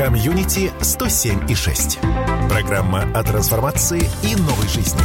Комьюнити 0.00 0.72
107 0.80 1.50
и 1.50 1.54
6. 1.54 1.98
Программа 2.48 3.02
о 3.14 3.22
трансформации 3.22 4.00
и 4.24 4.34
новой 4.34 4.66
жизни. 4.66 4.98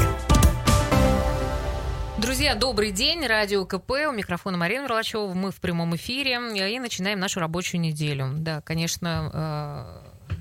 Друзья, 2.17 2.55
добрый 2.55 2.93
день. 2.93 3.27
Радио 3.27 3.65
КП. 3.65 3.91
У 4.07 4.13
микрофона 4.13 4.55
Марина 4.55 4.83
Мерлачева. 4.83 5.33
Мы 5.33 5.51
в 5.51 5.59
прямом 5.59 5.97
эфире. 5.97 6.35
И 6.69 6.79
начинаем 6.79 7.19
нашу 7.19 7.41
рабочую 7.41 7.81
неделю. 7.81 8.31
Да, 8.37 8.61
конечно, 8.61 9.99
э, 10.31 10.35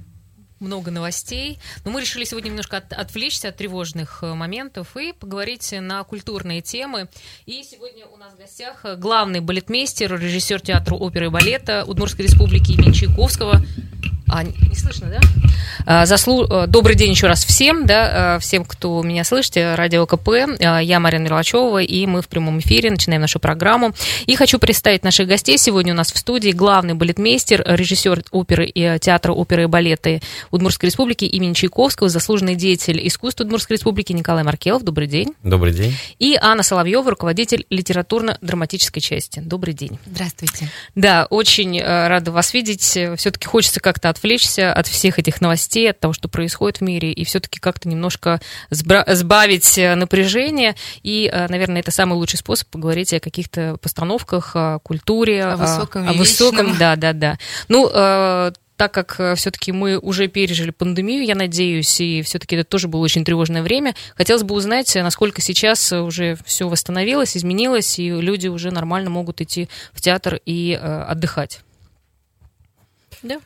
много 0.61 0.93
новостей. 0.93 1.59
Но 1.85 1.91
мы 1.91 2.03
решили 2.03 2.23
сегодня 2.23 2.51
немножко 2.51 2.77
от, 2.77 2.93
отвлечься 2.93 3.49
от 3.49 3.57
тревожных 3.57 4.23
э, 4.23 4.35
моментов 4.35 4.97
и 4.97 5.13
поговорить 5.13 5.75
на 5.81 6.05
культурные 6.05 6.63
темы. 6.63 7.09
И 7.47 7.65
сегодня 7.65 8.07
у 8.07 8.17
нас 8.19 8.35
в 8.35 8.39
гостях 8.39 8.85
главный 8.99 9.41
балетмейстер, 9.41 10.17
режиссер 10.17 10.61
театра 10.61 10.95
оперы 10.95 11.27
и 11.27 11.29
балета 11.29 11.85
Удмуртской 11.85 12.27
республики 12.27 12.71
имени 12.71 12.93
Чайковского 12.93 13.61
а, 14.35 14.43
не 14.43 14.75
слышно, 14.75 15.09
да? 15.11 15.21
А, 15.87 16.07
заслу... 16.07 16.45
Э, 16.51 16.67
добрый 16.67 16.97
день 16.97 17.11
еще 17.11 17.29
раз 17.29 17.45
всем, 17.45 17.87
да, 17.87 18.37
э, 18.37 18.41
всем, 18.41 18.65
кто 18.65 19.01
меня 19.01 19.23
слышит, 19.23 19.57
радио 19.57 20.07
КП. 20.07 20.29
А, 20.61 20.81
я 20.81 20.99
Марина 20.99 21.23
Мерлачева, 21.23 21.81
и 21.81 22.05
мы 22.07 22.21
в 22.21 22.27
прямом 22.27 22.59
эфире 22.59 22.91
начинаем 22.91 23.23
нашу 23.23 23.39
программу. 23.39 23.95
И 24.27 24.35
хочу 24.35 24.59
представить 24.59 25.05
наших 25.05 25.29
гостей. 25.29 25.57
Сегодня 25.57 25.93
у 25.93 25.97
нас 25.97 26.13
в 26.13 26.19
студии 26.19 26.51
главный 26.51 26.95
балетмейстер, 26.95 27.63
режиссер 27.65 28.25
оперы 28.33 28.67
и 28.67 28.83
э, 28.83 28.99
театра 28.99 29.33
оперы 29.33 29.65
и 29.65 29.67
балета 29.67 30.19
Удмуртской 30.51 30.89
республики 30.89 31.25
имени 31.27 31.53
Чайковского, 31.53 32.09
заслуженный 32.09 32.57
деятель 32.57 33.07
искусств 33.07 33.41
Удмуртской 33.41 33.77
республики 33.77 34.13
Николай 34.13 34.43
Маркелов. 34.43 34.83
Добрый 34.83 35.07
день. 35.07 35.35
Добрый 35.45 35.73
день. 35.73 35.95
И 36.19 36.37
Анна 36.41 36.65
Соловьева, 36.65 37.09
руководитель 37.09 37.67
литературно-драматической 37.71 39.01
части. 39.01 39.39
Добрый 39.39 39.75
день. 39.75 39.97
Здравствуйте. 40.07 40.69
Да, 40.97 41.29
очень 41.31 41.81
рада 41.81 42.33
вас 42.33 42.53
видеть. 42.53 42.83
Все-таки 42.83 43.47
хочется 43.47 43.79
как-то 43.79 44.09
отвлечься 44.25 44.73
от 44.73 44.87
всех 44.87 45.19
этих 45.19 45.43
новостей, 45.43 45.91
от 45.91 46.01
того, 46.01 46.15
что 46.15 46.29
происходит 46.29 46.79
в 46.79 46.81
мире, 46.81 47.13
и 47.13 47.25
все-таки 47.25 47.61
как-то 47.61 47.91
немножко 47.91 48.41
сбавить 48.71 49.77
э, 49.77 49.95
напряжение. 49.95 50.77
И, 51.03 51.31
э, 51.31 51.47
наверное, 51.49 51.81
это 51.81 51.91
самый 51.91 52.15
лучший 52.15 52.39
способ 52.39 52.69
поговорить 52.69 53.13
о 53.13 53.21
каких-то 53.21 53.77
постановках, 53.83 54.53
о 54.57 54.79
культуре, 54.79 55.45
о 55.45 55.57
высоком. 55.59 56.09
О, 56.09 56.11
о 56.11 56.15
высоком, 56.15 56.79
да, 56.79 56.97
да, 56.97 57.13
да. 57.13 57.39
Ну, 57.69 57.91
э, 57.93 58.53
так 58.79 58.95
как 58.95 59.37
все-таки 59.37 59.73
мы 59.73 59.99
уже 59.99 60.27
пережили 60.27 60.71
пандемию, 60.71 61.23
я 61.25 61.35
надеюсь, 61.35 62.01
и 62.01 62.23
все-таки 62.23 62.57
это 62.57 62.65
тоже 62.65 62.89
было 62.89 63.03
очень 63.03 63.27
тревожное 63.27 63.63
время, 63.63 63.95
хотелось 64.17 64.43
бы 64.43 64.55
узнать, 64.55 64.93
насколько 64.97 65.43
сейчас 65.43 65.93
уже 65.93 66.39
все 66.47 66.67
восстановилось, 66.67 67.37
изменилось, 67.37 67.99
и 67.99 68.09
люди 68.09 68.49
уже 68.49 68.71
нормально 68.71 69.11
могут 69.11 69.43
идти 69.43 69.69
в 69.93 70.01
театр 70.01 70.41
и 70.47 70.73
э, 70.81 71.03
отдыхать. 71.03 71.61
Да. 73.23 73.39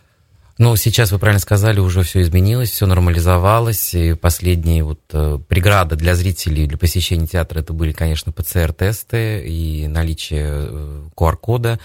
Ну, 0.58 0.74
сейчас 0.74 1.12
вы 1.12 1.20
правильно 1.20 1.38
сказали, 1.38 1.78
уже 1.78 2.02
все 2.02 2.20
изменилось, 2.20 2.70
все 2.70 2.86
нормализовалось. 2.86 3.94
И 3.94 4.14
последние 4.14 4.82
вот 4.82 5.00
э, 5.12 5.38
преграды 5.46 5.94
для 5.94 6.16
зрителей, 6.16 6.66
для 6.66 6.76
посещения 6.76 7.28
театра, 7.28 7.60
это 7.60 7.72
были, 7.72 7.92
конечно, 7.92 8.32
ПЦР-тесты 8.32 9.46
и 9.46 9.86
наличие 9.86 10.46
э, 10.48 11.08
QR-кода. 11.16 11.78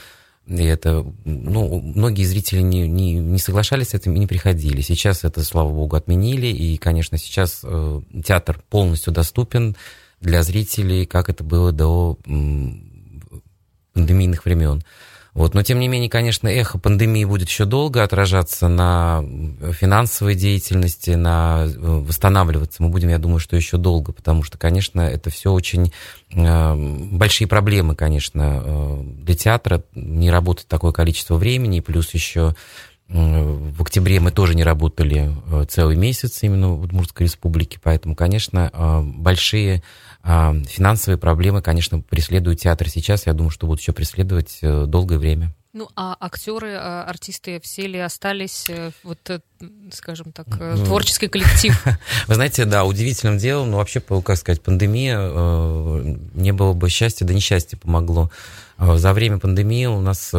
И 0.47 0.63
это, 0.63 1.05
ну, 1.23 1.79
многие 1.81 2.23
зрители 2.23 2.61
не, 2.61 2.87
не, 2.87 3.13
не 3.13 3.37
соглашались 3.37 3.89
с 3.89 3.93
этим 3.93 4.15
и 4.15 4.19
не 4.19 4.25
приходили. 4.25 4.81
Сейчас 4.81 5.23
это, 5.23 5.43
слава 5.43 5.69
богу, 5.69 5.95
отменили. 5.95 6.47
И, 6.47 6.77
конечно, 6.77 7.19
сейчас 7.19 7.61
э, 7.63 8.01
театр 8.25 8.59
полностью 8.71 9.13
доступен 9.13 9.75
для 10.19 10.41
зрителей, 10.41 11.05
как 11.05 11.29
это 11.29 11.43
было 11.43 11.71
до 11.71 12.17
пандемийных 13.93 14.45
времен. 14.45 14.83
Вот. 15.33 15.55
Но, 15.55 15.63
тем 15.63 15.79
не 15.79 15.87
менее, 15.87 16.09
конечно, 16.09 16.47
эхо 16.47 16.77
пандемии 16.77 17.25
будет 17.25 17.49
еще 17.49 17.65
долго 17.65 18.03
отражаться 18.03 18.67
на 18.67 19.23
финансовой 19.71 20.35
деятельности, 20.35 21.11
на 21.11 21.65
э, 21.65 21.69
восстанавливаться. 21.75 22.83
Мы 22.83 22.89
будем, 22.89 23.09
я 23.09 23.17
думаю, 23.17 23.39
что 23.39 23.55
еще 23.55 23.77
долго, 23.77 24.11
потому 24.11 24.43
что, 24.43 24.59
конечно, 24.59 25.01
это 25.01 25.31
все 25.31 25.51
очень 25.51 25.91
э, 26.31 26.75
большие 26.75 27.47
проблемы, 27.47 27.95
конечно, 27.95 28.61
э, 28.63 29.03
для 29.03 29.35
театра. 29.35 29.83
Не 29.95 30.29
работать 30.29 30.67
такое 30.67 30.91
количество 30.91 31.35
времени, 31.35 31.79
плюс 31.79 32.13
еще 32.13 32.55
в 33.09 33.81
октябре 33.81 34.19
мы 34.19 34.31
тоже 34.31 34.55
не 34.55 34.63
работали 34.63 35.29
целый 35.67 35.95
месяц 35.97 36.41
именно 36.41 36.69
в 36.69 36.81
Удмуртской 36.81 37.27
республике, 37.27 37.77
поэтому, 37.83 38.15
конечно, 38.15 39.03
большие 39.03 39.83
финансовые 40.23 41.17
проблемы, 41.17 41.61
конечно, 41.61 41.99
преследуют 41.99 42.61
театр 42.61 42.89
сейчас. 42.89 43.25
Я 43.25 43.33
думаю, 43.33 43.51
что 43.51 43.67
будут 43.67 43.81
еще 43.81 43.91
преследовать 43.91 44.59
э, 44.61 44.85
долгое 44.85 45.17
время. 45.17 45.53
Ну, 45.73 45.89
а 45.95 46.15
актеры, 46.19 46.75
а, 46.75 47.03
артисты 47.03 47.59
все 47.59 47.87
ли 47.87 47.99
остались, 47.99 48.69
э, 48.69 48.91
вот, 49.03 49.17
э, 49.29 49.39
скажем 49.91 50.31
так, 50.31 50.45
ну, 50.59 50.85
творческий 50.85 51.27
коллектив? 51.27 51.75
Вы 52.27 52.35
знаете, 52.35 52.63
да, 52.65 52.85
удивительным 52.85 53.37
делом, 53.37 53.71
ну, 53.71 53.77
вообще, 53.77 53.99
как 53.99 54.37
сказать, 54.37 54.61
пандемия, 54.61 55.19
не 56.35 56.53
было 56.53 56.73
бы 56.73 56.89
счастья, 56.89 57.25
да 57.25 57.33
несчастье 57.33 57.77
помогло. 57.77 58.31
За 58.77 59.13
время 59.13 59.39
пандемии 59.39 59.85
у 59.85 59.99
нас 59.99 60.31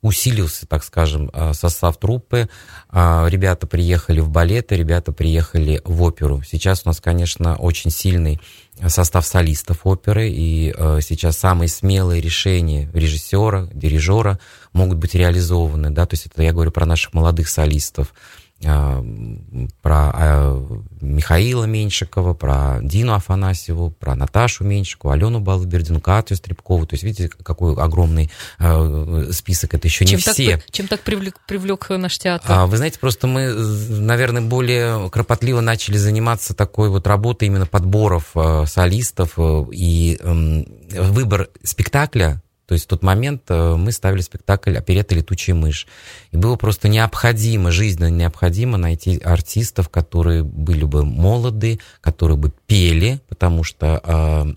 усилился, 0.00 0.66
так 0.66 0.84
скажем, 0.84 1.30
состав 1.52 1.98
труппы. 1.98 2.48
Ребята 2.92 3.66
приехали 3.66 4.20
в 4.20 4.30
балеты, 4.30 4.76
ребята 4.76 5.12
приехали 5.12 5.82
в 5.84 6.02
оперу. 6.02 6.42
Сейчас 6.42 6.82
у 6.84 6.88
нас, 6.88 7.00
конечно, 7.00 7.56
очень 7.56 7.90
сильный 7.90 8.40
состав 8.88 9.26
солистов 9.26 9.80
оперы, 9.84 10.28
и 10.28 10.74
э, 10.76 10.98
сейчас 11.00 11.38
самые 11.38 11.68
смелые 11.68 12.20
решения 12.20 12.90
режиссера, 12.92 13.68
дирижера 13.72 14.38
могут 14.72 14.98
быть 14.98 15.14
реализованы, 15.14 15.90
да, 15.90 16.06
то 16.06 16.14
есть 16.14 16.26
это 16.26 16.42
я 16.42 16.52
говорю 16.52 16.70
про 16.70 16.86
наших 16.86 17.14
молодых 17.14 17.48
солистов, 17.48 18.14
про 18.60 20.10
а, 20.14 20.78
Михаила 21.00 21.64
Меньшикова, 21.64 22.34
про 22.34 22.78
Дину 22.82 23.14
Афанасьеву, 23.14 23.90
про 23.90 24.14
Наташу 24.14 24.64
Меньшикову, 24.64 25.12
Алену 25.12 25.40
Балыбердину, 25.40 26.00
Катю 26.00 26.36
Стребкову. 26.36 26.86
То 26.86 26.94
есть, 26.94 27.04
видите, 27.04 27.28
какой 27.28 27.74
огромный 27.74 28.30
а, 28.58 29.28
список. 29.32 29.74
Это 29.74 29.88
еще 29.88 30.06
чем 30.06 30.18
не 30.18 30.22
так, 30.22 30.34
все. 30.34 30.62
Чем 30.70 30.88
так 30.88 31.00
привлек, 31.00 31.40
привлек 31.46 31.90
наш 31.90 32.18
театр? 32.18 32.66
Вы 32.66 32.76
знаете, 32.76 32.98
просто 32.98 33.26
мы, 33.26 33.52
наверное, 33.52 34.42
более 34.42 35.10
кропотливо 35.10 35.60
начали 35.60 35.96
заниматься 35.96 36.54
такой 36.54 36.88
вот 36.88 37.06
работой 37.06 37.48
именно 37.48 37.66
подборов 37.66 38.34
солистов 38.66 39.38
и 39.72 40.18
выбор 40.22 41.48
спектакля 41.62 42.42
то 42.66 42.72
есть 42.74 42.86
в 42.86 42.88
тот 42.88 43.02
момент 43.02 43.42
э, 43.48 43.76
мы 43.76 43.92
ставили 43.92 44.22
спектакль 44.22 44.76
«Оперета 44.76 45.14
летучая 45.14 45.54
мышь». 45.54 45.86
И 46.30 46.36
было 46.36 46.56
просто 46.56 46.88
необходимо, 46.88 47.70
жизненно 47.70 48.08
необходимо 48.08 48.78
найти 48.78 49.18
артистов, 49.18 49.90
которые 49.90 50.42
были 50.42 50.84
бы 50.84 51.04
молоды, 51.04 51.78
которые 52.00 52.38
бы 52.38 52.52
пели, 52.66 53.20
потому 53.28 53.64
что 53.64 54.00
э, 54.02 54.54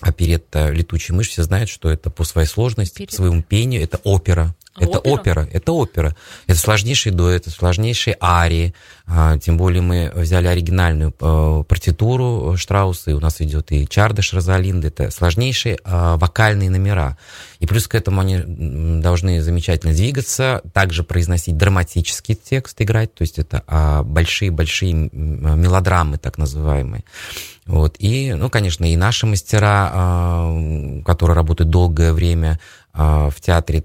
оперетта 0.00 0.70
«Летучая 0.70 1.16
мышь», 1.16 1.28
все 1.28 1.42
знают, 1.42 1.68
что 1.68 1.90
это 1.90 2.10
по 2.10 2.24
своей 2.24 2.48
сложности, 2.48 2.98
Перед. 2.98 3.10
по 3.10 3.16
своему 3.16 3.42
пению, 3.42 3.82
это 3.82 3.98
опера. 4.04 4.54
А 4.76 4.84
это 4.84 4.98
опера? 4.98 5.42
опера, 5.42 5.48
это 5.52 5.72
опера. 5.72 6.16
Это 6.46 6.58
сложнейший 6.58 7.12
дуэт, 7.12 7.42
это 7.42 7.50
сложнейшие 7.50 8.16
арии. 8.20 8.74
А, 9.06 9.38
тем 9.38 9.56
более 9.56 9.82
мы 9.82 10.12
взяли 10.14 10.46
оригинальную 10.48 11.14
а, 11.20 11.62
партитуру 11.62 12.56
Штрауса, 12.56 13.10
и 13.10 13.14
у 13.14 13.20
нас 13.20 13.40
идет 13.40 13.72
и 13.72 13.86
Чардыш 13.88 14.34
Розалинда. 14.34 14.88
Это 14.88 15.10
сложнейшие 15.10 15.78
а, 15.84 16.16
вокальные 16.16 16.70
номера. 16.70 17.16
И 17.58 17.66
плюс 17.66 17.88
к 17.88 17.94
этому 17.94 18.20
они 18.20 18.38
должны 19.00 19.40
замечательно 19.40 19.94
двигаться, 19.94 20.60
также 20.72 21.04
произносить 21.04 21.56
драматический 21.56 22.34
текст, 22.34 22.80
играть. 22.82 23.14
То 23.14 23.22
есть 23.22 23.38
это 23.38 23.62
большие-большие 24.04 24.92
мелодрамы, 24.92 26.18
так 26.18 26.36
называемые. 26.36 27.04
Вот. 27.64 27.96
И, 27.98 28.32
ну, 28.34 28.48
конечно, 28.50 28.84
и 28.84 28.96
наши 28.96 29.26
мастера, 29.26 30.52
которые 31.04 31.34
работают 31.34 31.70
долгое 31.70 32.12
время, 32.12 32.58
а, 32.58 32.60
в 32.96 33.34
театре 33.40 33.84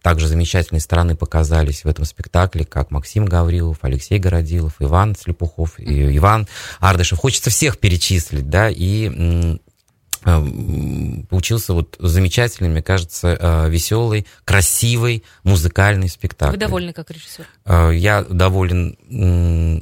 также 0.00 0.28
замечательные 0.28 0.80
стороны 0.80 1.16
показались 1.16 1.84
в 1.84 1.88
этом 1.88 2.04
спектакле, 2.04 2.64
как 2.64 2.92
Максим 2.92 3.24
Гаврилов, 3.24 3.78
Алексей 3.82 4.18
Городилов, 4.18 4.74
Иван 4.78 5.16
Слепухов, 5.16 5.78
и 5.80 6.16
Иван 6.16 6.46
Ардышев. 6.78 7.18
Хочется 7.18 7.50
всех 7.50 7.78
перечислить, 7.78 8.48
да, 8.48 8.70
и 8.70 9.58
получился 10.24 11.74
вот 11.74 11.96
замечательный, 11.98 12.70
мне 12.70 12.82
кажется, 12.82 13.36
э, 13.38 13.68
веселый, 13.68 14.26
красивый 14.44 15.22
музыкальный 15.42 16.08
спектакль. 16.08 16.52
Вы 16.52 16.58
довольны 16.58 16.92
как 16.94 17.10
режиссер? 17.10 17.46
Э, 17.66 17.90
я 17.94 18.22
доволен 18.22 18.96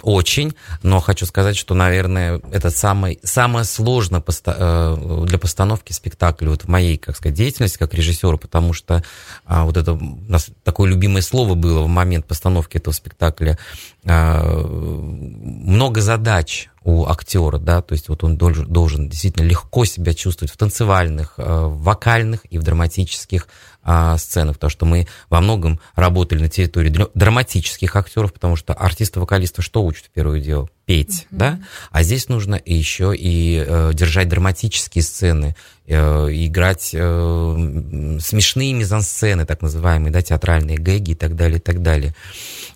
очень, 0.02 0.54
но 0.82 0.98
хочу 1.00 1.26
сказать, 1.26 1.56
что, 1.56 1.74
наверное, 1.74 2.40
это 2.50 2.70
самое, 2.70 3.18
самое 3.22 3.64
сложное 3.64 4.20
для 4.20 5.38
постановки 5.38 5.92
спектакля 5.92 6.50
вот 6.50 6.62
в 6.62 6.68
моей, 6.68 6.98
как 6.98 7.16
сказать, 7.16 7.36
деятельности 7.36 7.78
как 7.78 7.94
режиссера, 7.94 8.36
потому 8.36 8.72
что 8.72 9.04
а, 9.44 9.64
вот 9.64 9.76
это 9.76 9.92
у 9.92 10.18
нас 10.28 10.48
такое 10.64 10.90
любимое 10.90 11.22
слово 11.22 11.54
было 11.54 11.82
в 11.82 11.88
момент 11.88 12.26
постановки 12.26 12.76
этого 12.76 12.92
спектакля. 12.94 13.58
Много 14.04 16.00
задач, 16.00 16.68
у 16.84 17.06
актера, 17.06 17.58
да, 17.58 17.80
то 17.82 17.92
есть 17.92 18.08
вот 18.08 18.24
он 18.24 18.36
должен, 18.36 18.66
должен 18.66 19.08
действительно 19.08 19.44
легко 19.44 19.84
себя 19.84 20.14
чувствовать 20.14 20.52
в 20.52 20.56
танцевальных, 20.56 21.34
э, 21.36 21.42
в 21.42 21.82
вокальных 21.82 22.44
и 22.50 22.58
в 22.58 22.62
драматических 22.62 23.48
а, 23.82 24.16
сцены, 24.18 24.52
потому 24.52 24.70
что 24.70 24.86
мы 24.86 25.08
во 25.28 25.40
многом 25.40 25.80
работали 25.94 26.42
на 26.42 26.48
территории 26.48 26.94
драматических 27.14 27.94
актеров, 27.96 28.32
потому 28.32 28.56
что 28.56 28.74
артисты-вокалисты 28.74 29.62
что 29.62 29.84
учат 29.84 30.06
в 30.06 30.10
первую 30.10 30.40
дело? 30.40 30.68
Петь, 30.84 31.26
mm-hmm. 31.30 31.36
да? 31.36 31.60
А 31.90 32.02
здесь 32.02 32.28
нужно 32.28 32.60
еще 32.64 33.14
и 33.16 33.64
э, 33.64 33.90
держать 33.94 34.28
драматические 34.28 35.02
сцены, 35.02 35.56
э, 35.86 35.94
играть 35.96 36.90
э, 36.92 38.18
смешные 38.20 38.72
мизансцены, 38.72 39.46
так 39.46 39.62
называемые, 39.62 40.12
да, 40.12 40.22
театральные 40.22 40.78
гэги 40.78 41.12
и 41.12 41.14
так 41.14 41.36
далее, 41.36 41.58
и 41.58 41.62
так 41.62 41.82
далее. 41.82 42.14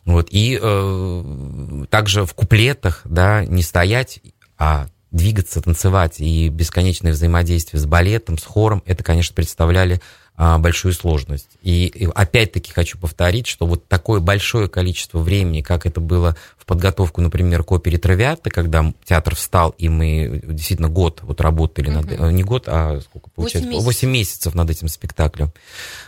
Вот. 0.04 0.28
И 0.30 0.58
э, 0.60 1.84
также 1.90 2.24
в 2.24 2.34
куплетах, 2.34 3.02
да, 3.04 3.44
не 3.44 3.62
стоять, 3.62 4.20
а 4.58 4.88
двигаться, 5.10 5.62
танцевать 5.62 6.20
и 6.20 6.48
бесконечное 6.48 7.12
взаимодействие 7.12 7.80
с 7.80 7.86
балетом, 7.86 8.38
с 8.38 8.44
хором, 8.44 8.82
это, 8.86 9.02
конечно, 9.02 9.34
представляли 9.34 10.00
а, 10.36 10.58
большую 10.58 10.92
сложность. 10.92 11.48
И, 11.62 11.86
и 11.86 12.08
опять-таки 12.14 12.72
хочу 12.72 12.98
повторить, 12.98 13.46
что 13.46 13.66
вот 13.66 13.88
такое 13.88 14.20
большое 14.20 14.68
количество 14.68 15.18
времени, 15.18 15.62
как 15.62 15.86
это 15.86 16.00
было 16.00 16.36
в 16.58 16.66
подготовку, 16.66 17.20
например, 17.22 17.62
к 17.62 17.72
опере 17.72 17.96
«Травиатта», 17.96 18.50
когда 18.50 18.92
театр 19.04 19.34
встал, 19.34 19.74
и 19.78 19.88
мы 19.88 20.42
действительно 20.44 20.88
год 20.88 21.20
вот 21.22 21.40
работали, 21.40 21.88
над, 21.88 22.20
не 22.32 22.42
год, 22.42 22.64
а 22.66 23.00
сколько 23.00 23.30
получается? 23.30 23.70
8 23.70 23.70
месяцев. 23.70 23.86
8 23.86 24.10
месяцев 24.10 24.54
над 24.54 24.70
этим 24.70 24.88
спектаклем. 24.88 25.52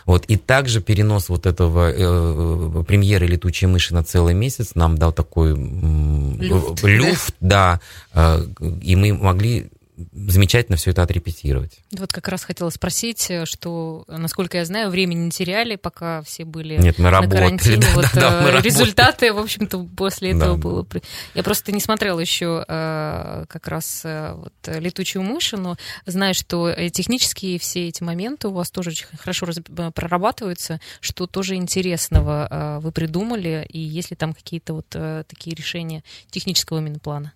Вот. 0.05 0.25
И 0.25 0.37
также 0.37 0.81
перенос 0.81 1.29
вот 1.29 1.45
этого 1.45 1.91
э, 1.91 2.83
премьеры 2.83 3.25
«Летучие 3.25 3.67
мыши» 3.67 3.93
на 3.93 4.03
целый 4.03 4.33
месяц 4.33 4.75
нам 4.75 4.97
дал 4.97 5.11
такой 5.11 5.55
люфт, 5.55 6.83
люфт 6.83 7.35
да, 7.39 7.79
э, 8.13 8.45
и 8.81 8.95
мы 8.95 9.13
могли 9.13 9.71
замечательно 10.11 10.77
все 10.77 10.91
это 10.91 11.03
отрепетировать. 11.03 11.79
Вот 11.91 12.11
как 12.11 12.27
раз 12.27 12.43
хотела 12.43 12.69
спросить, 12.69 13.29
э, 13.29 13.45
что, 13.45 14.05
насколько 14.07 14.57
я 14.57 14.65
знаю, 14.65 14.89
времени 14.89 15.25
не 15.25 15.31
теряли, 15.31 15.75
пока 15.75 16.21
все 16.21 16.45
были 16.45 16.77
Нет, 16.77 16.97
мы 16.97 17.05
на 17.05 17.11
работали, 17.11 17.37
карантине. 17.37 17.79
Да, 17.79 17.93
вот, 17.95 18.05
да, 18.13 18.19
да, 18.21 18.41
мы 18.41 18.61
результаты, 18.61 19.27
работали. 19.27 19.29
в 19.29 19.37
общем-то, 19.39 19.87
после 19.95 20.31
этого 20.31 20.55
да. 20.55 20.61
было... 20.61 20.87
Я 21.33 21.43
просто 21.43 21.71
не 21.71 21.79
смотрела 21.79 22.19
еще 22.19 22.63
э, 22.67 23.45
как 23.47 23.67
раз 23.67 24.03
вот, 24.03 24.53
«Летучую 24.67 25.23
мышь», 25.23 25.53
но 25.53 25.77
знаю, 26.05 26.33
что 26.33 26.73
технические 26.89 27.59
все 27.59 27.87
эти 27.87 28.03
моменты 28.03 28.47
у 28.47 28.51
вас 28.51 28.71
тоже 28.71 28.91
очень 28.91 29.05
хорошо 29.17 29.47
прорабатываются, 29.93 30.79
что 30.99 31.27
тоже 31.27 31.55
интересного 31.55 32.79
вы 32.81 32.91
придумали, 32.91 33.65
и 33.69 33.79
есть 33.79 34.11
ли 34.11 34.17
там 34.17 34.33
какие-то 34.33 34.73
вот 34.73 34.89
такие 34.89 35.55
решения 35.55 36.03
технического 36.29 36.79
именно 36.79 36.99
плана? 36.99 37.33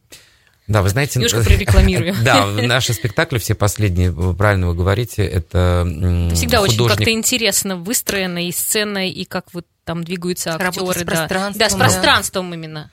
Да, 0.67 0.81
вы 0.81 0.89
знаете... 0.89 1.19
Немножко 1.19 1.43
прорекламирую. 1.43 2.15
Да, 2.23 2.45
наши 2.45 2.93
спектакли, 2.93 3.37
все 3.37 3.53
последние, 3.53 4.13
правильно 4.33 4.67
вы 4.67 4.75
говорите, 4.75 5.25
это 5.25 5.85
Всегда 6.33 6.61
очень 6.61 6.87
как-то 6.87 7.11
интересно 7.11 7.75
выстроено 7.75 8.47
и 8.47 8.51
сцена, 8.51 9.09
и 9.09 9.25
как 9.25 9.53
вот 9.53 9.65
там 9.83 10.03
двигаются 10.03 10.55
актеры. 10.55 10.85
с 10.93 11.03
пространством. 11.03 11.59
Да, 11.59 11.69
с 11.69 11.75
пространством 11.75 12.53
именно. 12.53 12.91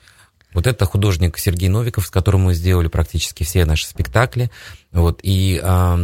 Вот 0.53 0.67
это 0.67 0.85
художник 0.85 1.37
Сергей 1.37 1.69
Новиков, 1.69 2.05
с 2.05 2.09
которым 2.09 2.41
мы 2.41 2.53
сделали 2.53 2.89
практически 2.89 3.43
все 3.43 3.63
наши 3.63 3.85
спектакли. 3.85 4.51
Вот, 4.91 5.21
и, 5.23 5.61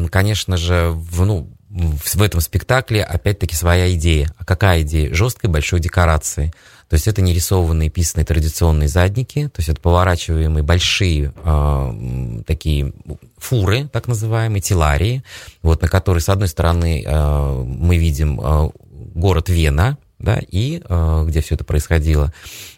конечно 0.10 0.56
же, 0.56 0.92
в, 0.92 1.26
ну, 1.26 1.52
в 1.70 2.22
этом 2.22 2.40
спектакле 2.40 3.04
опять-таки 3.04 3.56
своя 3.56 3.94
идея. 3.96 4.34
А 4.38 4.46
какая 4.46 4.84
идея? 4.84 5.14
Жесткой 5.14 5.50
большой 5.50 5.82
декорации. 5.82 6.54
То 6.90 6.94
есть 6.94 7.08
это 7.08 7.22
не 7.22 7.34
рисованные, 7.34 7.90
писанные 7.90 8.26
традиционные 8.26 8.88
задники, 8.88 9.48
то 9.48 9.60
есть 9.60 9.70
это 9.70 9.82
поворачиваемые 9.82 10.64
большие 10.64 11.34
э, 11.36 12.42
такие 12.46 12.94
фуры, 13.38 13.90
так 13.92 14.08
называемые, 14.08 14.62
теларии, 14.62 15.24
вот, 15.62 15.82
на 15.82 15.90
которые, 15.90 16.22
с 16.22 16.30
одной 16.30 16.48
стороны, 16.48 17.04
э, 17.06 17.64
мы 17.66 17.98
видим 17.98 18.40
э, 18.40 18.70
город 19.16 19.50
Вена, 19.50 19.98
да, 20.20 20.40
и 20.50 20.82
э, 20.84 21.26
где 21.28 21.42
все 21.42 21.56
это 21.56 21.64
происходило. 21.64 22.34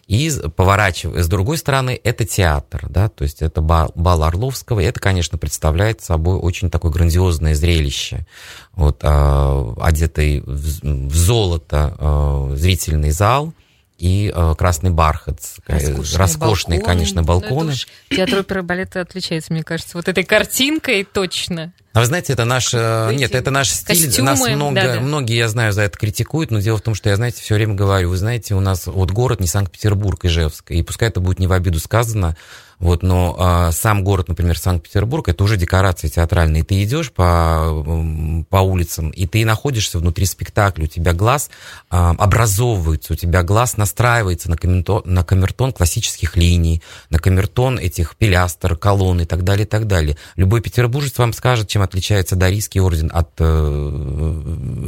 И 0.06 0.30
поворачивая, 0.56 1.22
с 1.22 1.28
другой 1.28 1.56
стороны, 1.56 1.98
это 2.02 2.26
театр, 2.26 2.86
да, 2.90 3.08
то 3.08 3.24
есть 3.24 3.42
это 3.42 3.60
бал, 3.60 3.92
бал 3.94 4.24
Орловского, 4.24 4.80
и 4.80 4.84
это, 4.84 5.00
конечно, 5.00 5.38
представляет 5.38 6.02
собой 6.02 6.36
очень 6.36 6.68
такое 6.68 6.90
грандиозное 6.90 7.54
зрелище. 7.54 8.26
Вот 8.74 9.00
э, 9.02 9.74
одетый 9.80 10.40
в, 10.40 11.08
в 11.08 11.14
золото 11.14 11.96
э, 11.98 12.56
зрительный 12.56 13.12
зал, 13.12 13.54
и 14.00 14.32
э, 14.34 14.54
красный 14.56 14.90
бархат, 14.90 15.38
э, 15.68 15.74
роскошные, 15.74 16.18
роскошные 16.18 16.78
балконы. 16.78 16.94
конечно, 16.94 17.22
балконы. 17.22 17.74
Ну, 18.10 18.16
театр 18.16 18.38
оперы 18.40 18.60
и 18.60 18.62
балета 18.62 19.02
отличается, 19.02 19.52
мне 19.52 19.62
кажется, 19.62 19.98
вот 19.98 20.08
этой 20.08 20.24
картинкой 20.24 21.04
точно. 21.04 21.72
А 21.92 22.00
вы 22.00 22.06
знаете, 22.06 22.32
это 22.32 22.46
наш, 22.46 22.70
э, 22.72 23.10
нет, 23.14 23.34
это 23.34 23.50
наш 23.50 23.68
стиль. 23.68 24.06
Костюмы, 24.06 24.26
нас 24.26 24.40
много, 24.40 24.74
да, 24.74 24.94
да. 24.94 25.00
многие, 25.00 25.36
я 25.36 25.48
знаю, 25.48 25.72
за 25.72 25.82
это 25.82 25.98
критикуют, 25.98 26.50
но 26.50 26.60
дело 26.60 26.78
в 26.78 26.82
том, 26.82 26.94
что 26.94 27.10
я, 27.10 27.16
знаете, 27.16 27.42
все 27.42 27.54
время 27.54 27.74
говорю, 27.74 28.08
вы 28.08 28.16
знаете, 28.16 28.54
у 28.54 28.60
нас 28.60 28.86
вот 28.86 29.10
город 29.10 29.40
не 29.40 29.46
Санкт-Петербург, 29.46 30.24
Ижевск, 30.24 30.70
и 30.70 30.82
пускай 30.82 31.10
это 31.10 31.20
будет 31.20 31.38
не 31.38 31.46
в 31.46 31.52
обиду 31.52 31.78
сказано, 31.78 32.36
вот, 32.80 33.02
но 33.02 33.36
а, 33.38 33.72
сам 33.72 34.02
город, 34.02 34.28
например, 34.28 34.58
Санкт-Петербург, 34.58 35.28
это 35.28 35.44
уже 35.44 35.58
декорации 35.58 36.08
театральные. 36.08 36.64
Ты 36.64 36.82
идешь 36.82 37.12
по, 37.12 38.44
по 38.48 38.56
улицам, 38.56 39.10
и 39.10 39.26
ты 39.26 39.44
находишься 39.44 39.98
внутри 39.98 40.24
спектакля, 40.24 40.84
у 40.84 40.86
тебя 40.86 41.12
глаз 41.12 41.50
а, 41.90 42.14
образовывается, 42.18 43.12
у 43.12 43.16
тебя 43.16 43.42
глаз 43.42 43.76
настраивается 43.76 44.48
на 44.48 44.56
камертон, 44.56 45.02
на 45.04 45.22
камертон 45.22 45.72
классических 45.72 46.36
линий, 46.36 46.80
на 47.10 47.18
камертон 47.18 47.78
этих 47.78 48.16
пилястр, 48.16 48.76
колонн 48.76 49.20
и 49.20 49.24
так 49.26 49.44
далее, 49.44 49.66
и 49.66 49.68
так 49.68 49.86
далее. 49.86 50.16
Любой 50.36 50.62
петербуржец 50.62 51.18
вам 51.18 51.34
скажет, 51.34 51.68
чем 51.68 51.82
отличается 51.82 52.34
Дарийский 52.34 52.80
орден 52.80 53.10
от 53.12 53.28
э, 53.38 53.44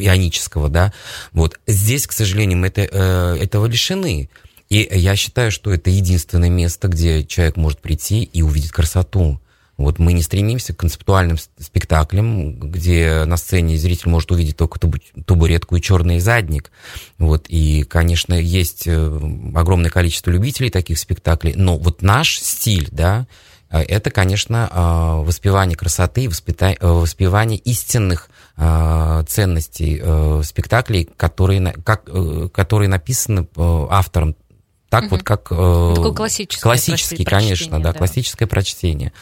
ионического, 0.01 0.71
да. 0.71 0.95
Вот. 1.33 1.61
Здесь, 1.67 2.07
к 2.07 2.13
сожалению, 2.13 2.57
мы 2.57 2.69
это, 2.69 2.89
э, 2.91 3.37
этого 3.39 3.67
лишены. 3.67 4.31
И 4.73 4.89
я 4.91 5.17
считаю, 5.17 5.51
что 5.51 5.71
это 5.71 5.91
единственное 5.91 6.49
место, 6.49 6.89
где 6.89 7.25
человек 7.25 7.57
может 7.59 7.81
прийти 7.81 8.23
и 8.23 8.41
увидеть 8.41 8.71
красоту. 8.71 9.39
Вот 9.77 9.99
мы 9.99 10.15
не 10.15 10.23
стремимся 10.23 10.73
к 10.73 10.79
концептуальным 10.79 11.37
спектаклям, 11.59 12.59
где 12.59 13.25
на 13.27 13.37
сцене 13.37 13.77
зритель 13.77 14.09
может 14.09 14.31
увидеть 14.31 14.57
только 14.57 14.81
табуретку 15.27 15.77
и 15.77 15.83
черный 15.83 16.21
задник. 16.21 16.73
Вот, 17.19 17.45
и, 17.51 17.83
конечно, 17.83 18.33
есть 18.33 18.87
э, 18.87 19.21
огромное 19.55 19.91
количество 19.91 20.31
любителей 20.31 20.71
таких 20.71 20.99
спектаклей, 20.99 21.53
но 21.55 21.77
вот 21.77 22.01
наш 22.01 22.39
стиль, 22.39 22.89
да, 22.91 23.27
э, 23.69 23.81
это, 23.81 24.11
конечно, 24.11 24.71
э, 24.73 25.27
воспевание 25.27 25.77
красоты, 25.77 26.31
воспевание 26.81 27.59
истинных 27.59 28.31
ценностей 28.55 30.45
спектаклей, 30.45 31.09
которые, 31.17 31.73
как, 31.85 32.05
которые 32.53 32.89
написаны 32.91 33.49
автором 33.57 34.37
так 34.93 35.05
угу. 35.05 35.11
вот, 35.13 35.23
как... 35.23 35.51
Э, 35.51 35.95
Такое 35.97 36.13
классическое 36.13 36.63
Классический, 36.63 37.25
конечно, 37.25 37.81
да, 37.81 37.93
да, 37.93 37.99
классическое 37.99 38.47
прочтение. 38.47 39.15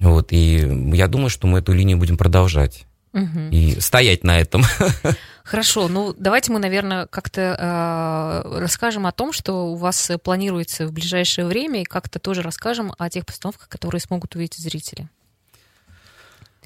Вот, 0.00 0.32
и 0.32 0.56
я 0.92 1.06
думаю, 1.06 1.30
что 1.30 1.46
мы 1.46 1.60
эту 1.60 1.72
линию 1.72 1.96
будем 1.98 2.16
продолжать. 2.16 2.84
Угу. 3.12 3.50
И 3.52 3.78
стоять 3.78 4.24
на 4.24 4.40
этом. 4.40 4.64
Хорошо, 5.44 5.86
ну 5.86 6.16
давайте 6.18 6.50
мы, 6.50 6.58
наверное, 6.58 7.06
как-то 7.06 8.42
э, 8.44 8.58
расскажем 8.58 9.06
о 9.06 9.12
том, 9.12 9.32
что 9.32 9.68
у 9.68 9.76
вас 9.76 10.10
планируется 10.24 10.88
в 10.88 10.92
ближайшее 10.92 11.46
время, 11.46 11.82
и 11.82 11.84
как-то 11.84 12.18
тоже 12.18 12.42
расскажем 12.42 12.92
о 12.98 13.08
тех 13.08 13.24
постановках, 13.24 13.68
которые 13.68 14.00
смогут 14.00 14.34
увидеть 14.34 14.58
зрители. 14.58 15.08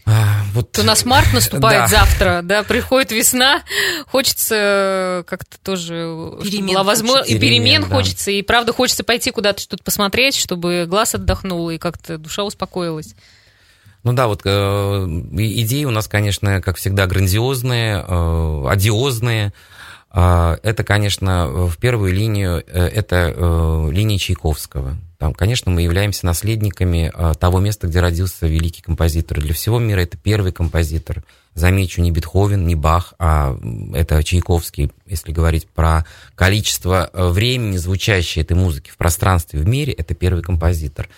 А, 0.07 0.43
вот... 0.55 0.79
У 0.79 0.83
нас 0.83 1.05
март 1.05 1.33
наступает 1.33 1.81
да. 1.83 1.87
завтра, 1.87 2.41
да, 2.43 2.63
приходит 2.63 3.13
весна, 3.13 3.63
хочется 4.07 5.25
как-то 5.27 5.59
тоже, 5.63 6.37
перемен 6.43 6.75
была 6.75 6.83
возможность, 6.85 7.31
и 7.31 7.39
перемен, 7.39 7.65
перемен 7.65 7.89
да. 7.89 7.97
хочется, 7.97 8.31
и 8.31 8.43
правда 8.43 8.73
хочется 8.73 9.05
пойти 9.05 9.31
куда-то 9.31 9.61
что-то 9.61 9.85
посмотреть, 9.85 10.37
чтобы 10.37 10.87
глаз 10.89 11.15
отдохнул 11.15 11.69
и 11.71 11.79
как-то 11.79 12.19
душа 12.19 12.45
успокоилась. 12.45 13.15
Ну 14.05 14.13
да, 14.13 14.29
вот 14.29 14.43
э, 14.45 14.49
идеи 14.49 15.85
у 15.85 15.91
нас, 15.91 16.09
конечно, 16.09 16.63
как 16.63 16.77
всегда, 16.77 17.07
грандиозные, 17.07 18.05
э, 18.07 18.65
одиозные. 18.69 19.53
Э, 20.13 20.57
это, 20.63 20.85
конечно, 20.85 21.67
в 21.67 21.77
первую 21.79 22.13
линию, 22.13 22.63
э, 22.67 22.87
это 22.87 23.33
э, 23.35 23.89
линия 23.93 24.19
Чайковского. 24.19 24.97
Там, 25.19 25.35
конечно, 25.35 25.73
мы 25.73 25.83
являемся 25.83 26.25
наследниками 26.27 27.11
а, 27.13 27.35
того 27.35 27.59
места, 27.59 27.89
где 27.89 27.99
родился 27.99 28.47
великий 28.47 28.83
композитор. 28.83 29.41
Для 29.41 29.53
всего 29.53 29.81
мира 29.81 30.01
это 30.01 30.17
первый 30.17 30.53
композитор. 30.53 31.25
Замечу, 31.55 32.01
не 32.03 32.13
Бетховен, 32.13 32.65
не 32.69 32.77
Бах, 32.77 33.15
а 33.19 33.59
это 33.95 34.23
Чайковский, 34.23 34.93
если 35.07 35.33
говорить 35.33 35.67
про 35.69 36.07
количество 36.37 37.11
э, 37.13 37.29
времени, 37.31 37.79
звучащей 37.79 38.43
этой 38.43 38.57
музыки 38.57 38.91
в 38.91 38.97
пространстве 38.97 39.59
в 39.59 39.67
мире, 39.67 39.93
это 39.93 40.15
первый 40.15 40.45
композитор. 40.45 41.09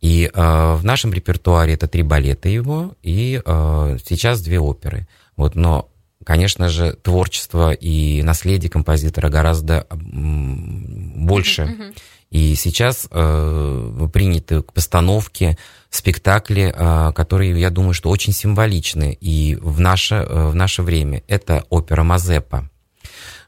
И 0.00 0.30
э, 0.32 0.74
в 0.74 0.82
нашем 0.82 1.12
репертуаре 1.12 1.74
это 1.74 1.86
три 1.86 2.02
балета 2.02 2.48
его, 2.48 2.94
и 3.02 3.42
э, 3.44 3.98
сейчас 4.02 4.40
две 4.40 4.58
оперы. 4.58 5.06
Вот, 5.36 5.54
но 5.54 5.90
конечно 6.24 6.68
же, 6.68 6.92
творчество 7.02 7.72
и 7.72 8.22
наследие 8.22 8.70
композитора 8.70 9.28
гораздо 9.28 9.86
больше. 9.90 11.62
Mm-hmm. 11.62 11.96
И 12.30 12.54
сейчас 12.54 13.08
э, 13.10 14.08
приняты 14.12 14.62
к 14.62 14.72
постановке 14.72 15.58
спектакли, 15.90 16.72
э, 16.74 17.12
которые, 17.12 17.60
я 17.60 17.70
думаю, 17.70 17.92
что 17.92 18.08
очень 18.08 18.32
символичны 18.32 19.16
и 19.20 19.56
в 19.60 19.80
наше, 19.80 20.14
э, 20.14 20.48
в 20.50 20.54
наше 20.54 20.82
время. 20.82 21.24
Это 21.26 21.64
опера 21.70 22.04
Мазепа. 22.04 22.70